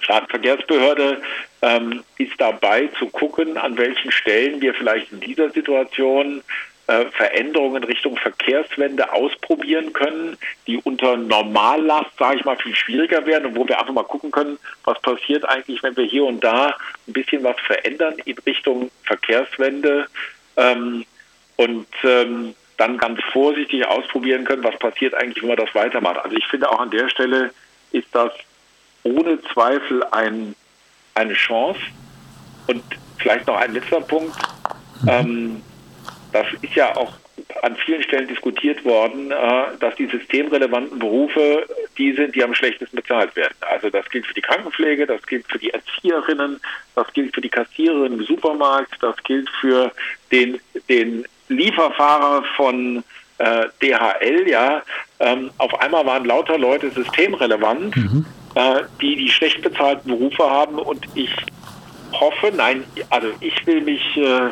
Straßenverkehrsbehörde 0.00 1.22
ähm, 1.62 2.02
ist 2.18 2.32
dabei 2.38 2.88
zu 2.98 3.06
gucken, 3.06 3.56
an 3.56 3.76
welchen 3.76 4.10
Stellen 4.10 4.60
wir 4.60 4.74
vielleicht 4.74 5.12
in 5.12 5.20
dieser 5.20 5.50
Situation 5.50 6.42
äh, 6.90 7.06
Veränderungen 7.12 7.84
Richtung 7.84 8.16
Verkehrswende 8.16 9.12
ausprobieren 9.12 9.92
können, 9.92 10.36
die 10.66 10.76
unter 10.78 11.16
Normallast, 11.16 12.10
sage 12.18 12.38
ich 12.38 12.44
mal, 12.44 12.56
viel 12.56 12.74
schwieriger 12.74 13.24
werden 13.26 13.46
und 13.46 13.56
wo 13.56 13.68
wir 13.68 13.78
einfach 13.78 13.92
mal 13.92 14.02
gucken 14.02 14.32
können, 14.32 14.58
was 14.82 15.00
passiert 15.00 15.48
eigentlich, 15.48 15.84
wenn 15.84 15.96
wir 15.96 16.04
hier 16.04 16.24
und 16.24 16.42
da 16.42 16.74
ein 17.06 17.12
bisschen 17.12 17.44
was 17.44 17.54
verändern 17.60 18.14
in 18.24 18.36
Richtung 18.38 18.90
Verkehrswende 19.04 20.08
ähm, 20.56 21.04
und 21.54 21.86
ähm, 22.02 22.56
dann 22.76 22.98
ganz 22.98 23.20
vorsichtig 23.32 23.86
ausprobieren 23.86 24.44
können, 24.44 24.64
was 24.64 24.76
passiert 24.80 25.14
eigentlich, 25.14 25.42
wenn 25.42 25.50
man 25.50 25.64
das 25.64 25.72
weitermacht. 25.76 26.18
Also 26.24 26.36
ich 26.36 26.46
finde 26.46 26.68
auch 26.70 26.80
an 26.80 26.90
der 26.90 27.08
Stelle 27.08 27.52
ist 27.92 28.08
das 28.10 28.32
ohne 29.04 29.40
Zweifel 29.42 30.02
ein, 30.10 30.56
eine 31.14 31.34
Chance. 31.34 31.80
Und 32.66 32.82
vielleicht 33.18 33.46
noch 33.46 33.56
ein 33.56 33.74
letzter 33.74 34.00
Punkt. 34.00 34.36
Ähm, 35.06 35.62
das 36.32 36.46
ist 36.62 36.74
ja 36.74 36.96
auch 36.96 37.12
an 37.62 37.76
vielen 37.76 38.02
Stellen 38.02 38.28
diskutiert 38.28 38.84
worden, 38.84 39.30
äh, 39.30 39.76
dass 39.80 39.94
die 39.96 40.06
systemrelevanten 40.06 40.98
Berufe 40.98 41.66
die 41.98 42.12
sind, 42.12 42.34
die 42.34 42.44
am 42.44 42.54
schlechtesten 42.54 42.96
bezahlt 42.96 43.34
werden. 43.36 43.54
Also 43.60 43.90
das 43.90 44.08
gilt 44.10 44.26
für 44.26 44.34
die 44.34 44.40
Krankenpflege, 44.40 45.06
das 45.06 45.22
gilt 45.26 45.46
für 45.48 45.58
die 45.58 45.70
Erzieherinnen, 45.70 46.60
das 46.94 47.12
gilt 47.12 47.34
für 47.34 47.40
die 47.40 47.48
Kassiererinnen 47.48 48.20
im 48.20 48.24
Supermarkt, 48.24 48.94
das 49.00 49.16
gilt 49.24 49.48
für 49.60 49.92
den, 50.30 50.60
den 50.88 51.24
Lieferfahrer 51.48 52.44
von 52.56 53.02
äh, 53.38 53.66
DHL, 53.82 54.48
ja. 54.48 54.82
Ähm, 55.18 55.50
auf 55.58 55.78
einmal 55.80 56.06
waren 56.06 56.24
lauter 56.24 56.58
Leute 56.58 56.90
systemrelevant, 56.90 57.96
mhm. 57.96 58.26
äh, 58.54 58.82
die 59.00 59.16
die 59.16 59.28
schlecht 59.28 59.62
bezahlten 59.62 60.10
Berufe 60.10 60.48
haben 60.48 60.78
und 60.78 61.06
ich 61.14 61.34
hoffe, 62.12 62.52
nein, 62.54 62.84
also 63.08 63.28
ich 63.40 63.66
will 63.66 63.80
mich 63.80 64.16
äh, 64.16 64.50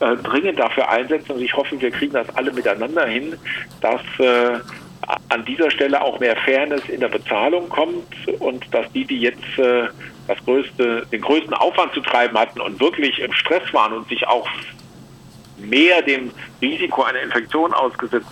äh, 0.00 0.16
dringend 0.16 0.58
dafür 0.58 0.88
einsetzen 0.88 1.32
und 1.32 1.40
ich 1.40 1.56
hoffe, 1.56 1.80
wir 1.80 1.90
kriegen 1.90 2.12
das 2.12 2.28
alle 2.36 2.52
miteinander 2.52 3.06
hin, 3.06 3.36
dass 3.80 4.02
äh, 4.18 4.58
an 5.28 5.44
dieser 5.44 5.70
Stelle 5.70 6.00
auch 6.02 6.18
mehr 6.20 6.36
Fairness 6.36 6.88
in 6.88 7.00
der 7.00 7.08
Bezahlung 7.08 7.68
kommt 7.68 8.06
und 8.40 8.64
dass 8.74 8.90
die, 8.92 9.04
die 9.04 9.20
jetzt 9.20 9.58
äh, 9.58 9.88
das 10.26 10.38
größte, 10.44 11.06
den 11.12 11.20
größten 11.20 11.54
Aufwand 11.54 11.94
zu 11.94 12.00
treiben 12.00 12.36
hatten 12.36 12.60
und 12.60 12.80
wirklich 12.80 13.18
im 13.20 13.32
Stress 13.32 13.62
waren 13.72 13.92
und 13.92 14.08
sich 14.08 14.26
auch 14.26 14.48
mehr 15.58 16.02
dem 16.02 16.30
Risiko 16.60 17.04
einer 17.04 17.20
Infektion 17.20 17.72
ausgesetzt 17.72 18.26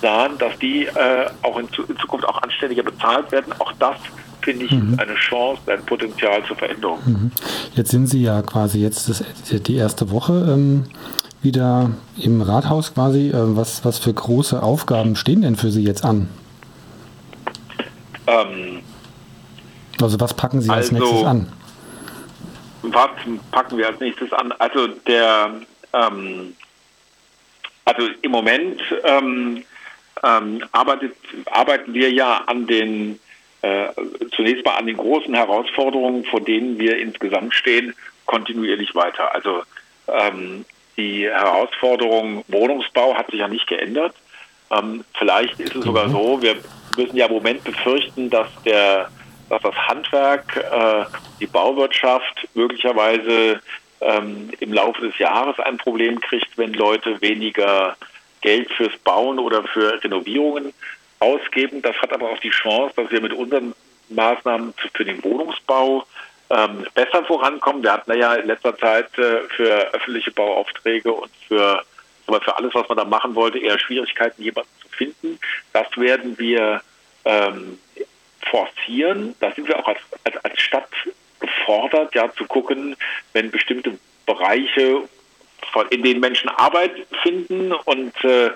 sahen, 0.00 0.38
dass 0.38 0.56
die 0.58 0.84
äh, 0.86 1.26
auch 1.42 1.58
in, 1.58 1.68
in, 1.88 1.96
Zukunft 1.96 2.26
auch 2.26 2.42
anständiger 2.42 2.82
bezahlt 2.82 3.30
werden. 3.32 3.52
Auch 3.58 3.72
das 3.78 3.96
finde 4.44 4.66
ich 4.66 4.72
mhm. 4.72 4.98
eine 4.98 5.14
Chance, 5.14 5.60
ein 5.66 5.84
Potenzial 5.84 6.44
zur 6.44 6.56
Veränderung. 6.56 6.98
Mhm. 7.04 7.30
Jetzt 7.74 7.90
sind 7.90 8.06
Sie 8.06 8.22
ja 8.22 8.42
quasi 8.42 8.80
jetzt 8.80 9.08
das, 9.08 9.24
die 9.50 9.76
erste 9.76 10.10
Woche 10.10 10.32
ähm, 10.48 10.84
wieder 11.42 11.90
im 12.20 12.42
Rathaus 12.42 12.94
quasi. 12.94 13.30
Äh, 13.30 13.56
was, 13.56 13.84
was 13.84 13.98
für 13.98 14.12
große 14.12 14.62
Aufgaben 14.62 15.16
stehen 15.16 15.42
denn 15.42 15.56
für 15.56 15.70
Sie 15.70 15.82
jetzt 15.82 16.04
an? 16.04 16.28
Ähm, 18.26 18.80
also 20.00 20.20
was 20.20 20.34
packen 20.34 20.60
Sie 20.60 20.70
als 20.70 20.92
also, 20.92 21.04
nächstes 21.04 21.26
an? 21.26 21.52
Was 22.82 23.10
packen 23.50 23.78
wir 23.78 23.88
als 23.88 24.00
nächstes 24.00 24.32
an? 24.32 24.52
Also 24.58 24.88
der 25.06 25.50
ähm, 25.92 26.54
also 27.84 28.08
im 28.22 28.30
Moment 28.30 28.80
ähm, 29.04 29.64
ähm, 30.22 30.64
arbeitet, 30.72 31.14
arbeiten 31.50 31.92
wir 31.92 32.10
ja 32.10 32.38
an 32.46 32.66
den 32.66 33.18
äh, 33.64 34.28
zunächst 34.36 34.64
mal 34.64 34.76
an 34.76 34.86
den 34.86 34.96
großen 34.96 35.34
Herausforderungen, 35.34 36.24
vor 36.24 36.40
denen 36.40 36.78
wir 36.78 36.98
insgesamt 36.98 37.54
stehen, 37.54 37.94
kontinuierlich 38.26 38.94
weiter. 38.94 39.34
Also 39.34 39.62
ähm, 40.08 40.64
die 40.96 41.28
Herausforderung 41.28 42.44
Wohnungsbau 42.48 43.14
hat 43.14 43.30
sich 43.30 43.40
ja 43.40 43.48
nicht 43.48 43.66
geändert. 43.66 44.14
Ähm, 44.70 45.04
vielleicht 45.14 45.58
ist 45.60 45.74
es 45.74 45.84
sogar 45.84 46.08
mhm. 46.08 46.12
so, 46.12 46.42
wir 46.42 46.56
müssen 46.96 47.16
ja 47.16 47.26
im 47.26 47.32
Moment 47.32 47.64
befürchten, 47.64 48.30
dass 48.30 48.48
der 48.64 49.08
dass 49.50 49.60
das 49.60 49.76
Handwerk, 49.76 50.56
äh, 50.56 51.04
die 51.38 51.46
Bauwirtschaft 51.46 52.48
möglicherweise 52.54 53.60
ähm, 54.00 54.50
im 54.58 54.72
Laufe 54.72 55.02
des 55.02 55.18
Jahres 55.18 55.58
ein 55.60 55.76
Problem 55.76 56.18
kriegt, 56.20 56.56
wenn 56.56 56.72
Leute 56.72 57.20
weniger 57.20 57.94
Geld 58.40 58.70
fürs 58.72 58.96
Bauen 59.04 59.38
oder 59.38 59.62
für 59.64 60.02
Renovierungen 60.02 60.72
ausgeben. 61.24 61.82
Das 61.82 61.96
hat 61.96 62.12
aber 62.12 62.30
auch 62.30 62.38
die 62.38 62.50
Chance, 62.50 62.94
dass 62.96 63.10
wir 63.10 63.20
mit 63.20 63.32
unseren 63.32 63.74
Maßnahmen 64.10 64.74
für 64.92 65.04
den 65.04 65.22
Wohnungsbau 65.24 66.04
ähm, 66.50 66.86
besser 66.94 67.24
vorankommen. 67.24 67.82
Wir 67.82 67.92
hatten 67.92 68.16
ja 68.18 68.34
in 68.34 68.46
letzter 68.46 68.76
Zeit 68.76 69.16
äh, 69.18 69.40
für 69.48 69.94
öffentliche 69.94 70.30
Bauaufträge 70.30 71.12
und 71.12 71.30
für, 71.48 71.82
für 72.26 72.56
alles, 72.56 72.74
was 72.74 72.88
man 72.88 72.98
da 72.98 73.04
machen 73.04 73.34
wollte, 73.34 73.58
eher 73.58 73.78
Schwierigkeiten, 73.78 74.42
jemanden 74.42 74.70
zu 74.80 74.88
finden. 74.88 75.38
Das 75.72 75.86
werden 75.96 76.38
wir 76.38 76.82
ähm, 77.24 77.78
forcieren. 78.50 79.34
Da 79.40 79.52
sind 79.52 79.68
wir 79.68 79.78
auch 79.78 79.88
als, 79.88 80.00
als, 80.24 80.36
als 80.44 80.60
Stadt 80.60 80.90
gefordert, 81.40 82.14
ja, 82.14 82.32
zu 82.32 82.44
gucken, 82.44 82.96
wenn 83.32 83.50
bestimmte 83.50 83.98
Bereiche, 84.26 85.02
in 85.90 86.02
denen 86.02 86.20
Menschen 86.20 86.50
Arbeit 86.50 86.92
finden 87.22 87.72
und 87.72 88.24
äh, 88.24 88.50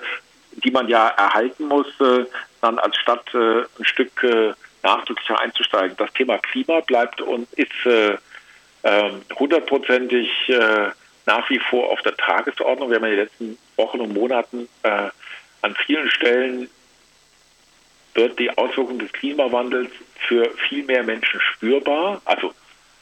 die 0.51 0.71
man 0.71 0.87
ja 0.87 1.07
erhalten 1.09 1.67
muss, 1.67 1.87
äh, 1.99 2.25
dann 2.61 2.79
als 2.79 2.95
Stadt 2.97 3.33
äh, 3.33 3.61
ein 3.79 3.85
Stück 3.85 4.23
äh, 4.23 4.53
nachdrücklicher 4.83 5.39
einzusteigen. 5.39 5.97
Das 5.97 6.11
Thema 6.13 6.37
Klima 6.37 6.79
bleibt 6.81 7.21
und 7.21 7.51
ist 7.53 7.71
ähm, 7.85 9.21
hundertprozentig 9.37 10.29
nach 11.25 11.49
wie 11.49 11.59
vor 11.59 11.89
auf 11.91 12.01
der 12.01 12.15
Tagesordnung. 12.15 12.89
Wir 12.89 12.95
haben 12.95 13.03
in 13.03 13.11
den 13.11 13.19
letzten 13.19 13.57
Wochen 13.75 13.99
und 13.99 14.13
Monaten 14.13 14.69
an 14.81 15.75
vielen 15.85 16.09
Stellen 16.09 16.69
wird 18.13 18.39
die 18.39 18.57
Auswirkung 18.57 18.99
des 18.99 19.11
Klimawandels 19.11 19.91
für 20.27 20.49
viel 20.67 20.83
mehr 20.83 21.03
Menschen 21.03 21.39
spürbar. 21.41 22.21
Also, 22.25 22.53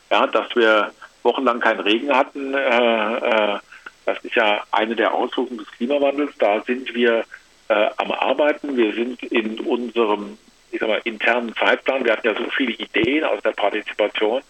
ja, 0.09 0.27
dass 0.27 0.55
wir 0.55 0.91
wochenlang 1.23 1.59
keinen 1.59 1.79
Regen 1.81 2.13
hatten, 2.13 2.53
äh, 2.53 3.17
äh, 3.17 3.59
das 4.05 4.23
ist 4.23 4.35
ja 4.35 4.63
eine 4.71 4.95
der 4.95 5.13
Auswirkungen 5.13 5.59
des 5.59 5.71
Klimawandels. 5.71 6.31
Da 6.39 6.61
sind 6.61 6.93
wir 6.93 7.25
äh, 7.69 7.89
am 7.97 8.11
Arbeiten. 8.11 8.77
Wir 8.77 8.93
sind 8.93 9.23
in 9.23 9.59
unserem 9.59 10.37
ich 10.71 10.79
sag 10.79 10.89
mal, 10.89 11.01
internen 11.05 11.55
Zeitplan. 11.55 12.03
Wir 12.03 12.11
hatten 12.11 12.27
ja 12.27 12.35
so 12.35 12.49
viele 12.55 12.73
Ideen 12.73 13.23
aus 13.23 13.41
der 13.41 13.51
Partizipation, 13.51 14.41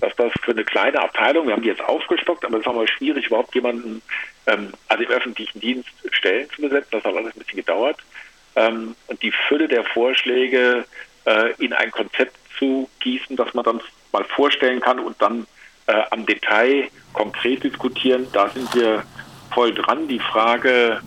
dass 0.00 0.14
das 0.16 0.32
für 0.42 0.52
eine 0.52 0.64
kleine 0.64 1.00
Abteilung, 1.00 1.46
wir 1.46 1.54
haben 1.54 1.62
die 1.62 1.68
jetzt 1.68 1.84
aufgestockt, 1.84 2.44
aber 2.44 2.56
es 2.56 2.62
ist 2.62 2.68
aber 2.68 2.88
schwierig, 2.88 3.26
überhaupt 3.26 3.54
jemanden, 3.54 4.00
ähm, 4.46 4.72
also 4.88 5.04
im 5.04 5.10
öffentlichen 5.10 5.60
Dienst 5.60 5.90
Stellen 6.12 6.48
zu 6.50 6.62
besetzen. 6.62 6.88
Das 6.92 7.04
hat 7.04 7.14
alles 7.14 7.34
ein 7.34 7.40
bisschen 7.40 7.58
gedauert. 7.58 7.98
Ähm, 8.56 8.96
und 9.08 9.22
die 9.22 9.32
Fülle 9.48 9.68
der 9.68 9.84
Vorschläge 9.84 10.84
äh, 11.26 11.52
in 11.58 11.72
ein 11.74 11.90
Konzept 11.90 12.36
zu 12.58 12.88
gießen, 13.00 13.36
das 13.36 13.52
man 13.52 13.64
dann 13.64 13.80
mal 14.12 14.24
vorstellen 14.24 14.80
kann 14.80 14.98
und 14.98 15.20
dann 15.20 15.46
äh, 15.86 16.02
am 16.10 16.24
Detail 16.24 16.88
konkret 17.12 17.62
diskutieren. 17.62 18.26
Da 18.32 18.48
sind 18.48 18.74
wir 18.74 19.04
voll 19.52 19.74
dran. 19.74 20.08
Die 20.08 20.20
Frage 20.20 21.02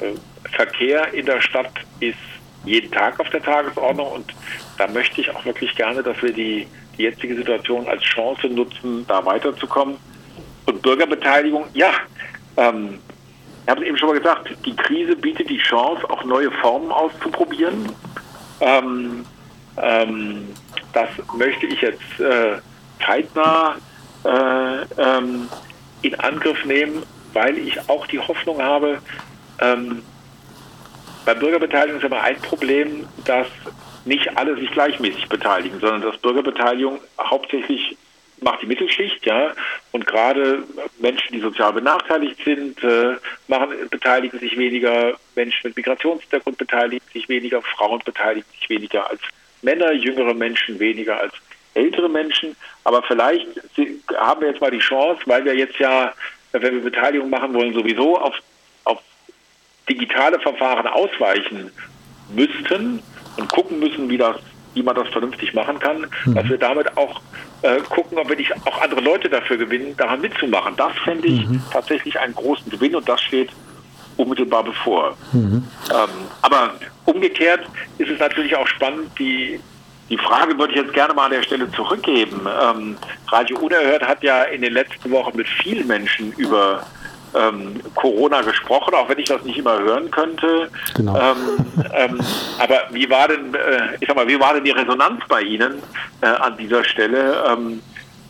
äh, 0.00 0.14
Verkehr 0.54 1.12
in 1.12 1.26
der 1.26 1.40
Stadt 1.40 1.72
ist 2.00 2.18
jeden 2.64 2.90
Tag 2.90 3.20
auf 3.20 3.28
der 3.30 3.42
Tagesordnung 3.42 4.10
und 4.12 4.34
da 4.78 4.86
möchte 4.88 5.20
ich 5.20 5.30
auch 5.30 5.44
wirklich 5.44 5.74
gerne, 5.76 6.02
dass 6.02 6.20
wir 6.22 6.32
die, 6.32 6.66
die 6.96 7.02
jetzige 7.02 7.36
Situation 7.36 7.86
als 7.88 8.02
Chance 8.02 8.48
nutzen, 8.48 9.06
da 9.06 9.24
weiterzukommen. 9.24 9.96
Und 10.66 10.82
Bürgerbeteiligung, 10.82 11.66
ja, 11.74 11.90
ähm, 12.56 12.98
ich 13.64 13.70
habe 13.70 13.80
es 13.80 13.86
eben 13.86 13.96
schon 13.96 14.08
mal 14.08 14.18
gesagt, 14.18 14.50
die 14.64 14.76
Krise 14.76 15.16
bietet 15.16 15.48
die 15.48 15.58
Chance, 15.58 16.08
auch 16.10 16.24
neue 16.24 16.50
Formen 16.50 16.90
auszuprobieren. 16.90 17.90
Ähm, 18.60 19.24
ähm, 19.76 20.48
das 20.92 21.08
möchte 21.36 21.66
ich 21.66 21.80
jetzt 21.80 22.20
äh, 22.20 22.58
zeitnah 23.04 23.76
äh, 24.24 24.82
ähm, 24.98 25.48
in 26.02 26.14
Angriff 26.16 26.64
nehmen, 26.64 27.02
weil 27.32 27.58
ich 27.58 27.88
auch 27.88 28.06
die 28.06 28.18
Hoffnung 28.18 28.62
habe, 28.62 28.98
ähm, 29.60 30.02
bei 31.24 31.34
Bürgerbeteiligung 31.34 32.00
ist 32.00 32.06
immer 32.06 32.22
ein 32.22 32.40
Problem, 32.40 33.06
dass 33.24 33.46
nicht 34.04 34.36
alle 34.36 34.56
sich 34.56 34.70
gleichmäßig 34.70 35.28
beteiligen, 35.28 35.80
sondern 35.80 36.02
dass 36.02 36.18
Bürgerbeteiligung 36.18 37.00
hauptsächlich 37.18 37.96
macht 38.40 38.62
die 38.62 38.66
Mittelschicht, 38.66 39.24
ja, 39.24 39.52
und 39.92 40.06
gerade 40.06 40.62
Menschen, 40.98 41.32
die 41.32 41.40
sozial 41.40 41.72
benachteiligt 41.72 42.38
sind, 42.44 42.82
äh, 42.84 43.16
machen, 43.48 43.70
beteiligen 43.90 44.38
sich 44.38 44.56
weniger, 44.58 45.14
Menschen 45.34 45.60
mit 45.68 45.76
Migrationshintergrund 45.76 46.58
beteiligen 46.58 47.04
sich 47.12 47.28
weniger, 47.28 47.62
Frauen 47.62 48.02
beteiligen 48.04 48.46
sich 48.58 48.68
weniger 48.68 49.08
als 49.10 49.20
Männer, 49.62 49.92
jüngere 49.92 50.34
Menschen 50.34 50.78
weniger 50.78 51.20
als 51.20 51.32
ältere 51.72 52.08
Menschen. 52.08 52.54
Aber 52.84 53.02
vielleicht 53.02 53.46
haben 54.16 54.42
wir 54.42 54.48
jetzt 54.48 54.60
mal 54.60 54.70
die 54.70 54.78
Chance, 54.78 55.22
weil 55.26 55.44
wir 55.44 55.56
jetzt 55.56 55.78
ja, 55.78 56.12
wenn 56.52 56.74
wir 56.74 56.82
Beteiligung 56.82 57.30
machen 57.30 57.54
wollen, 57.54 57.72
sowieso 57.72 58.18
auf 58.18 58.34
digitale 59.88 60.38
Verfahren 60.40 60.86
ausweichen 60.86 61.70
müssten 62.34 63.00
und 63.36 63.48
gucken 63.48 63.78
müssen, 63.78 64.08
wie 64.08 64.18
das 64.18 64.36
wie 64.74 64.82
man 64.82 64.96
das 64.96 65.08
vernünftig 65.08 65.54
machen 65.54 65.78
kann, 65.78 66.06
mhm. 66.24 66.34
dass 66.34 66.48
wir 66.48 66.58
damit 66.58 66.96
auch 66.96 67.20
äh, 67.62 67.80
gucken, 67.88 68.18
ob 68.18 68.28
wir 68.28 68.36
nicht 68.36 68.52
auch 68.66 68.82
andere 68.82 69.00
Leute 69.00 69.28
dafür 69.28 69.56
gewinnen, 69.56 69.96
daran 69.96 70.20
mitzumachen. 70.20 70.74
Das 70.76 70.92
fände 71.04 71.28
ich 71.28 71.46
mhm. 71.46 71.62
tatsächlich 71.72 72.18
einen 72.18 72.34
großen 72.34 72.68
Gewinn 72.70 72.96
und 72.96 73.08
das 73.08 73.20
steht 73.22 73.50
unmittelbar 74.16 74.64
bevor. 74.64 75.16
Mhm. 75.32 75.64
Ähm, 75.90 76.08
aber 76.42 76.74
umgekehrt 77.04 77.60
ist 77.98 78.10
es 78.10 78.18
natürlich 78.18 78.56
auch 78.56 78.66
spannend, 78.66 79.10
die 79.18 79.60
die 80.10 80.18
Frage 80.18 80.58
würde 80.58 80.74
ich 80.74 80.80
jetzt 80.80 80.92
gerne 80.92 81.14
mal 81.14 81.24
an 81.24 81.30
der 81.30 81.42
Stelle 81.42 81.70
zurückgeben. 81.72 82.46
Ähm, 82.46 82.96
Radio 83.28 83.58
Unerhört 83.58 84.06
hat 84.06 84.22
ja 84.22 84.42
in 84.42 84.60
den 84.60 84.74
letzten 84.74 85.10
Wochen 85.10 85.34
mit 85.34 85.48
vielen 85.48 85.86
Menschen 85.86 86.30
über 86.32 86.86
ähm, 87.34 87.80
Corona 87.94 88.42
gesprochen, 88.42 88.94
auch 88.94 89.08
wenn 89.08 89.18
ich 89.18 89.26
das 89.26 89.42
nicht 89.44 89.58
immer 89.58 89.78
hören 89.78 90.10
könnte. 90.10 90.68
Genau. 90.94 91.16
Ähm, 91.16 91.36
ähm, 91.94 92.20
aber 92.58 92.82
wie 92.92 93.08
war 93.10 93.28
denn, 93.28 93.54
äh, 93.54 93.96
ich 94.00 94.06
sag 94.06 94.16
mal, 94.16 94.28
wie 94.28 94.38
war 94.38 94.54
denn 94.54 94.64
die 94.64 94.70
Resonanz 94.70 95.20
bei 95.28 95.42
Ihnen 95.42 95.74
äh, 96.20 96.26
an 96.26 96.56
dieser 96.56 96.84
Stelle? 96.84 97.44
Ähm, 97.48 97.80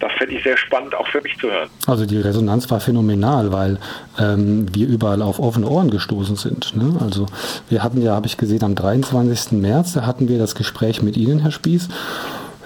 das 0.00 0.12
fände 0.18 0.34
ich 0.34 0.42
sehr 0.42 0.56
spannend, 0.56 0.94
auch 0.94 1.06
für 1.06 1.20
mich 1.22 1.38
zu 1.38 1.50
hören. 1.50 1.70
Also 1.86 2.04
die 2.04 2.18
Resonanz 2.18 2.70
war 2.70 2.80
phänomenal, 2.80 3.52
weil 3.52 3.78
ähm, 4.18 4.66
wir 4.74 4.86
überall 4.86 5.22
auf 5.22 5.38
offene 5.38 5.68
Ohren 5.68 5.90
gestoßen 5.90 6.36
sind. 6.36 6.76
Ne? 6.76 6.98
Also 7.00 7.26
wir 7.68 7.82
hatten 7.82 8.02
ja, 8.02 8.14
habe 8.14 8.26
ich 8.26 8.36
gesehen, 8.36 8.64
am 8.64 8.74
23. 8.74 9.52
März, 9.52 9.94
da 9.94 10.04
hatten 10.04 10.28
wir 10.28 10.38
das 10.38 10.54
Gespräch 10.54 11.02
mit 11.02 11.16
Ihnen, 11.16 11.38
Herr 11.40 11.52
Spieß. 11.52 11.88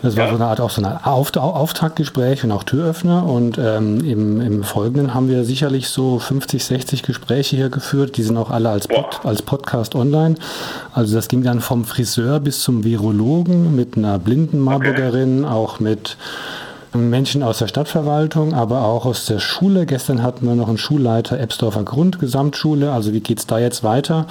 Das 0.03 0.17
war 0.17 0.25
ja. 0.27 0.31
so 0.31 0.37
eine 0.37 0.47
Art 0.47 0.61
auch 0.61 0.71
so 0.71 0.83
ein 0.83 0.87
Auf 1.05 1.37
Auftaktgespräch 1.37 2.45
und 2.45 2.53
auch 2.53 2.63
Türöffner. 2.63 3.25
Und 3.25 3.59
ähm, 3.59 4.05
im, 4.05 4.41
im, 4.41 4.63
Folgenden 4.63 5.15
haben 5.15 5.29
wir 5.29 5.45
sicherlich 5.45 5.89
so 5.89 6.19
50, 6.19 6.65
60 6.65 7.03
Gespräche 7.03 7.57
hier 7.57 7.69
geführt. 7.69 8.17
Die 8.17 8.23
sind 8.23 8.37
auch 8.37 8.51
alle 8.51 8.71
als, 8.71 8.87
Pod, 8.87 9.21
als 9.25 9.43
Podcast 9.43 9.95
online. 9.95 10.37
Also 10.93 11.15
das 11.15 11.29
ging 11.29 11.43
dann 11.43 11.61
vom 11.61 11.85
Friseur 11.85 12.41
bis 12.41 12.61
zum 12.61 12.85
Virologen 12.85 13.75
mit 13.75 13.97
einer 13.97 14.19
blinden 14.19 14.61
Marburgerin, 14.61 15.45
okay. 15.45 15.53
auch 15.53 15.81
mit 15.81 16.17
Menschen 16.99 17.43
aus 17.43 17.59
der 17.59 17.69
Stadtverwaltung, 17.69 18.55
aber 18.55 18.83
auch 18.83 19.07
aus 19.07 19.27
der 19.27 19.39
Schule. 19.39 19.87
Gestern 19.87 20.23
hatten 20.23 20.47
wir 20.47 20.55
noch 20.55 20.69
einen 20.69 20.79
Schulleiter 20.79 21.39
Ebsdorfer 21.39 21.85
Grund, 21.85 22.19
Gesamtschule. 22.19 22.93
Also 22.93 23.13
wie 23.13 23.21
geht 23.21 23.39
es 23.39 23.47
da 23.47 23.59
jetzt 23.59 23.85
weiter? 23.85 24.27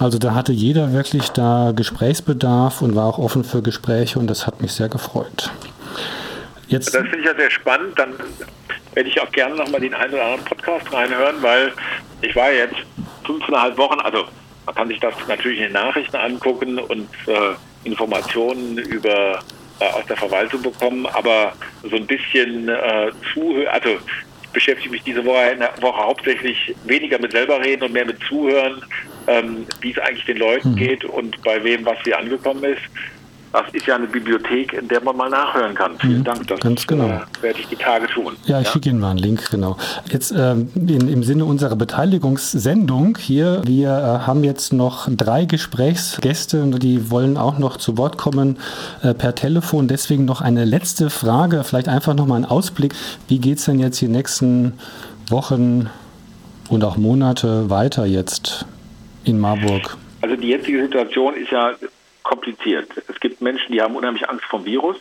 Also 0.00 0.18
da 0.18 0.34
hatte 0.34 0.52
jeder 0.52 0.92
wirklich 0.92 1.30
da 1.30 1.72
Gesprächsbedarf 1.74 2.82
und 2.82 2.94
war 2.94 3.06
auch 3.06 3.18
offen 3.18 3.44
für 3.44 3.62
Gespräche 3.62 4.18
und 4.18 4.28
das 4.28 4.46
hat 4.46 4.60
mich 4.60 4.72
sehr 4.72 4.88
gefreut. 4.88 5.50
Jetzt 6.68 6.94
das 6.94 7.02
finde 7.02 7.18
ich 7.18 7.24
ja 7.24 7.34
sehr 7.34 7.50
spannend. 7.50 7.98
Dann 7.98 8.14
werde 8.94 9.08
ich 9.08 9.20
auch 9.20 9.30
gerne 9.32 9.54
nochmal 9.56 9.80
den 9.80 9.94
einen 9.94 10.14
oder 10.14 10.24
anderen 10.24 10.44
Podcast 10.44 10.92
reinhören, 10.92 11.36
weil 11.40 11.72
ich 12.20 12.34
war 12.34 12.52
jetzt 12.52 12.76
fünfeinhalb 13.24 13.76
Wochen, 13.78 14.00
also 14.00 14.24
man 14.66 14.74
kann 14.74 14.88
sich 14.88 15.00
das 15.00 15.14
natürlich 15.26 15.58
in 15.58 15.64
den 15.64 15.72
Nachrichten 15.72 16.16
angucken 16.16 16.78
und 16.78 17.08
äh, 17.26 17.54
Informationen 17.84 18.76
über 18.76 19.40
aus 19.86 20.06
der 20.06 20.16
Verwaltung 20.16 20.62
bekommen, 20.62 21.06
aber 21.06 21.52
so 21.88 21.96
ein 21.96 22.06
bisschen 22.06 22.68
äh, 22.68 23.10
zuhören, 23.32 23.68
also 23.68 23.98
beschäftige 24.52 24.90
mich 24.90 25.02
diese 25.02 25.24
Woche, 25.24 25.56
Woche 25.80 26.02
hauptsächlich 26.02 26.74
weniger 26.84 27.18
mit 27.18 27.32
selber 27.32 27.60
reden 27.60 27.84
und 27.84 27.92
mehr 27.92 28.06
mit 28.06 28.18
zuhören, 28.28 28.82
ähm, 29.26 29.66
wie 29.80 29.90
es 29.90 29.98
eigentlich 29.98 30.24
den 30.24 30.38
Leuten 30.38 30.72
mhm. 30.72 30.76
geht 30.76 31.04
und 31.04 31.40
bei 31.42 31.62
wem 31.62 31.84
was 31.84 31.98
hier 32.02 32.18
angekommen 32.18 32.64
ist. 32.64 32.82
Das 33.58 33.74
ist 33.74 33.86
ja 33.86 33.96
eine 33.96 34.06
Bibliothek, 34.06 34.72
in 34.72 34.86
der 34.86 35.02
man 35.02 35.16
mal 35.16 35.28
nachhören 35.28 35.74
kann. 35.74 35.98
Vielen 35.98 36.20
mhm, 36.20 36.24
Dank. 36.24 36.46
Das 36.46 36.60
ganz 36.60 36.86
genau. 36.86 37.08
Äh, 37.08 37.20
werde 37.40 37.58
ich 37.58 37.66
die 37.66 37.76
Tage 37.76 38.06
tun. 38.06 38.36
Ja, 38.44 38.60
ich 38.60 38.66
ja? 38.66 38.72
schicke 38.72 38.88
Ihnen 38.90 39.00
mal 39.00 39.10
einen 39.10 39.18
Link, 39.18 39.50
genau. 39.50 39.76
Jetzt 40.12 40.30
ähm, 40.30 40.70
in, 40.76 41.08
im 41.08 41.24
Sinne 41.24 41.44
unserer 41.44 41.74
Beteiligungssendung 41.74 43.18
hier, 43.18 43.62
wir 43.66 43.88
äh, 43.88 44.26
haben 44.26 44.44
jetzt 44.44 44.72
noch 44.72 45.08
drei 45.10 45.44
Gesprächsgäste 45.44 46.66
die 46.78 47.10
wollen 47.10 47.36
auch 47.36 47.58
noch 47.58 47.78
zu 47.78 47.98
Wort 47.98 48.16
kommen 48.16 48.58
äh, 49.02 49.12
per 49.12 49.34
Telefon. 49.34 49.88
Deswegen 49.88 50.24
noch 50.24 50.40
eine 50.40 50.64
letzte 50.64 51.10
Frage, 51.10 51.64
vielleicht 51.64 51.88
einfach 51.88 52.14
noch 52.14 52.26
mal 52.26 52.36
ein 52.36 52.44
Ausblick. 52.44 52.94
Wie 53.26 53.38
geht 53.38 53.58
es 53.58 53.64
denn 53.64 53.80
jetzt 53.80 54.00
die 54.00 54.08
nächsten 54.08 54.74
Wochen 55.28 55.90
und 56.68 56.84
auch 56.84 56.96
Monate 56.96 57.70
weiter 57.70 58.06
jetzt 58.06 58.66
in 59.24 59.40
Marburg? 59.40 59.96
Also 60.20 60.36
die 60.36 60.48
jetzige 60.48 60.82
Situation 60.82 61.34
ist 61.34 61.50
ja 61.50 61.72
kompliziert. 62.28 62.90
Es 63.08 63.18
gibt 63.20 63.40
Menschen, 63.40 63.72
die 63.72 63.80
haben 63.80 63.96
unheimlich 63.96 64.28
Angst 64.28 64.44
vom 64.44 64.64
Virus. 64.66 64.98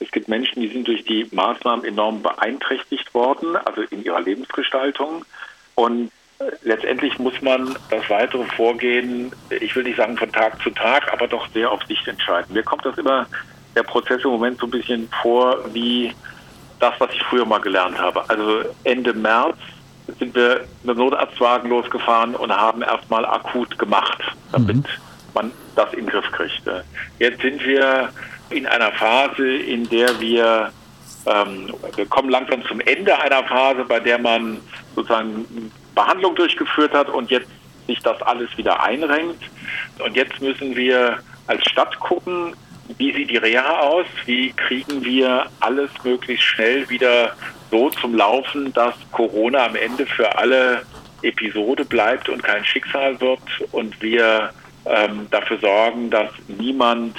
Es 0.00 0.10
gibt 0.10 0.28
Menschen, 0.28 0.62
die 0.62 0.68
sind 0.68 0.88
durch 0.88 1.04
die 1.04 1.28
Maßnahmen 1.30 1.84
enorm 1.84 2.22
beeinträchtigt 2.22 3.12
worden, 3.12 3.54
also 3.54 3.82
in 3.82 4.02
ihrer 4.02 4.22
Lebensgestaltung. 4.22 5.26
Und 5.74 6.10
äh, 6.38 6.44
letztendlich 6.62 7.18
muss 7.18 7.34
man 7.42 7.76
das 7.90 8.08
weitere 8.08 8.44
Vorgehen, 8.56 9.30
ich 9.50 9.76
will 9.76 9.82
nicht 9.82 9.98
sagen 9.98 10.16
von 10.16 10.32
Tag 10.32 10.60
zu 10.62 10.70
Tag, 10.70 11.12
aber 11.12 11.28
doch 11.28 11.46
sehr 11.52 11.70
auf 11.70 11.84
sich 11.84 12.06
entscheiden. 12.08 12.54
Mir 12.54 12.62
kommt 12.62 12.86
das 12.86 12.96
immer, 12.96 13.26
der 13.76 13.82
Prozess 13.82 14.24
im 14.24 14.30
Moment 14.30 14.58
so 14.58 14.66
ein 14.66 14.70
bisschen 14.70 15.06
vor 15.20 15.58
wie 15.74 16.14
das, 16.78 16.94
was 16.98 17.12
ich 17.12 17.22
früher 17.24 17.44
mal 17.44 17.60
gelernt 17.60 17.98
habe. 17.98 18.24
Also 18.30 18.62
Ende 18.84 19.12
März 19.12 19.58
sind 20.18 20.34
wir 20.34 20.66
mit 20.82 20.96
dem 20.96 20.98
Notarztwagen 20.98 21.68
losgefahren 21.68 22.34
und 22.34 22.50
haben 22.50 22.80
erstmal 22.80 23.26
akut 23.26 23.78
gemacht, 23.78 24.22
damit 24.50 24.76
mhm 24.76 25.09
man 25.34 25.52
das 25.76 25.92
in 25.92 26.00
den 26.00 26.08
Griff 26.08 26.30
kriegt. 26.32 26.62
Jetzt 27.18 27.40
sind 27.42 27.64
wir 27.64 28.10
in 28.50 28.66
einer 28.66 28.92
Phase, 28.92 29.46
in 29.46 29.88
der 29.88 30.20
wir, 30.20 30.72
ähm, 31.26 31.72
wir 31.96 32.06
kommen 32.06 32.30
langsam 32.30 32.64
zum 32.66 32.80
Ende 32.80 33.18
einer 33.18 33.44
Phase, 33.44 33.84
bei 33.84 34.00
der 34.00 34.18
man 34.18 34.60
sozusagen 34.94 35.72
Behandlung 35.94 36.34
durchgeführt 36.34 36.92
hat 36.92 37.08
und 37.08 37.30
jetzt 37.30 37.48
sich 37.86 38.00
das 38.00 38.20
alles 38.22 38.48
wieder 38.56 38.82
einrenkt. 38.82 39.42
Und 40.04 40.16
jetzt 40.16 40.40
müssen 40.40 40.76
wir 40.76 41.18
als 41.46 41.64
Stadt 41.68 41.98
gucken, 42.00 42.54
wie 42.98 43.12
sieht 43.12 43.30
die 43.30 43.36
Reha 43.36 43.80
aus, 43.80 44.06
wie 44.26 44.52
kriegen 44.52 45.04
wir 45.04 45.46
alles 45.60 45.90
möglichst 46.02 46.44
schnell 46.44 46.88
wieder 46.88 47.36
so 47.70 47.90
zum 47.90 48.14
Laufen, 48.14 48.72
dass 48.72 48.94
Corona 49.12 49.66
am 49.66 49.76
Ende 49.76 50.06
für 50.06 50.36
alle 50.36 50.82
Episode 51.22 51.84
bleibt 51.84 52.28
und 52.28 52.42
kein 52.42 52.64
Schicksal 52.64 53.20
wird 53.20 53.40
und 53.72 54.00
wir 54.02 54.50
ähm, 54.86 55.26
dafür 55.30 55.58
sorgen, 55.58 56.10
dass 56.10 56.30
niemand 56.48 57.16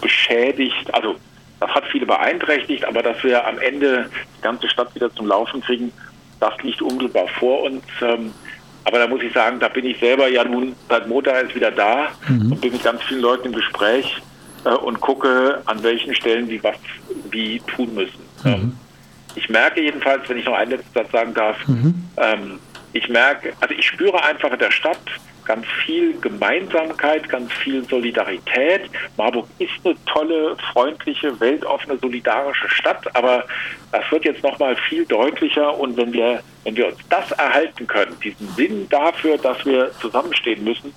beschädigt, 0.00 0.92
also 0.94 1.16
das 1.60 1.70
hat 1.70 1.84
viele 1.86 2.06
beeinträchtigt, 2.06 2.84
aber 2.84 3.02
dass 3.02 3.22
wir 3.22 3.46
am 3.46 3.58
Ende 3.58 4.10
die 4.36 4.42
ganze 4.42 4.68
Stadt 4.68 4.94
wieder 4.94 5.14
zum 5.14 5.26
Laufen 5.26 5.60
kriegen, 5.60 5.92
das 6.40 6.54
liegt 6.62 6.82
unmittelbar 6.82 7.28
vor 7.38 7.62
uns. 7.62 7.84
Ähm, 8.00 8.32
aber 8.84 8.98
da 8.98 9.06
muss 9.06 9.22
ich 9.22 9.32
sagen, 9.32 9.60
da 9.60 9.68
bin 9.68 9.86
ich 9.86 9.98
selber 10.00 10.26
ja 10.28 10.42
nun 10.44 10.74
seit 10.88 11.06
Montag 11.06 11.44
ist 11.44 11.54
wieder 11.54 11.70
da 11.70 12.08
mhm. 12.28 12.52
und 12.52 12.60
bin 12.60 12.72
mit 12.72 12.82
ganz 12.82 13.00
vielen 13.04 13.20
Leuten 13.20 13.48
im 13.48 13.52
Gespräch 13.52 14.20
äh, 14.64 14.70
und 14.70 15.00
gucke, 15.00 15.62
an 15.66 15.82
welchen 15.84 16.14
Stellen 16.14 16.48
sie 16.48 16.62
was 16.64 16.76
wie 17.30 17.60
tun 17.60 17.94
müssen. 17.94 18.20
Mhm. 18.42 18.50
Ähm, 18.50 18.76
ich 19.34 19.48
merke 19.48 19.80
jedenfalls, 19.80 20.28
wenn 20.28 20.38
ich 20.38 20.44
noch 20.44 20.54
einen 20.54 20.72
letzten 20.72 20.92
Satz 20.92 21.12
sagen 21.12 21.32
darf, 21.32 21.56
mhm. 21.68 21.94
ähm, 22.16 22.58
ich 22.92 23.08
merke, 23.08 23.52
also 23.60 23.74
ich 23.74 23.86
spüre 23.86 24.22
einfach 24.22 24.52
in 24.52 24.58
der 24.58 24.70
Stadt 24.70 24.98
ganz 25.44 25.66
viel 25.84 26.18
Gemeinsamkeit, 26.20 27.28
ganz 27.28 27.52
viel 27.52 27.86
Solidarität. 27.88 28.82
Marburg 29.16 29.46
ist 29.58 29.72
eine 29.84 29.94
tolle, 30.06 30.56
freundliche, 30.72 31.38
weltoffene, 31.40 31.98
solidarische 31.98 32.68
Stadt, 32.68 33.04
aber 33.14 33.44
das 33.90 34.02
wird 34.10 34.24
jetzt 34.24 34.42
nochmal 34.42 34.76
viel 34.88 35.04
deutlicher 35.06 35.78
und 35.78 35.96
wenn 35.96 36.12
wir, 36.12 36.42
wenn 36.64 36.76
wir 36.76 36.88
uns 36.88 36.98
das 37.08 37.30
erhalten 37.32 37.86
können, 37.86 38.16
diesen 38.22 38.48
Sinn 38.54 38.86
dafür, 38.88 39.38
dass 39.38 39.64
wir 39.64 39.90
zusammenstehen 40.00 40.64
müssen, 40.64 40.92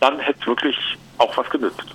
dann 0.00 0.18
hätte 0.18 0.38
es 0.40 0.46
wirklich 0.46 0.76
auch 1.18 1.36
was 1.36 1.48
genützt. 1.50 1.94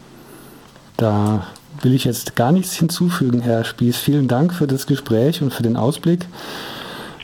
Da 0.98 1.48
will 1.82 1.94
ich 1.94 2.06
jetzt 2.06 2.36
gar 2.36 2.52
nichts 2.52 2.76
hinzufügen, 2.76 3.42
Herr 3.42 3.64
Spieß. 3.64 3.98
Vielen 3.98 4.28
Dank 4.28 4.54
für 4.54 4.68
das 4.68 4.88
Gespräch 4.88 5.42
und 5.42 5.54
für 5.54 5.64
den 5.64 5.78
Ausblick. 5.78 6.26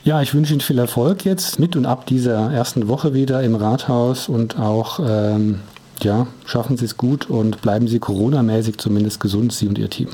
Ja, 0.08 0.22
ich 0.22 0.32
wünsche 0.32 0.54
Ihnen 0.54 0.62
viel 0.62 0.78
Erfolg 0.78 1.26
jetzt 1.26 1.58
mit 1.60 1.76
und 1.76 1.84
ab 1.84 2.06
dieser 2.06 2.50
ersten 2.50 2.88
Woche 2.88 3.12
wieder 3.12 3.42
im 3.42 3.54
Rathaus 3.54 4.30
und 4.30 4.58
auch, 4.58 5.00
ähm, 5.06 5.60
ja, 6.00 6.26
schaffen 6.46 6.78
Sie 6.78 6.86
es 6.86 6.96
gut 6.96 7.28
und 7.28 7.60
bleiben 7.60 7.88
Sie 7.88 7.98
Corona-mäßig 7.98 8.78
zumindest 8.78 9.20
gesund, 9.20 9.52
Sie 9.52 9.68
und 9.68 9.76
Ihr 9.76 9.90
Team. 9.90 10.08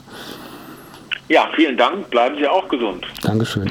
Ja, 1.28 1.48
vielen 1.54 1.76
Dank. 1.76 2.10
Bleiben 2.10 2.34
Sie 2.36 2.48
auch 2.48 2.66
gesund. 2.68 3.04
Dankeschön. 3.22 3.70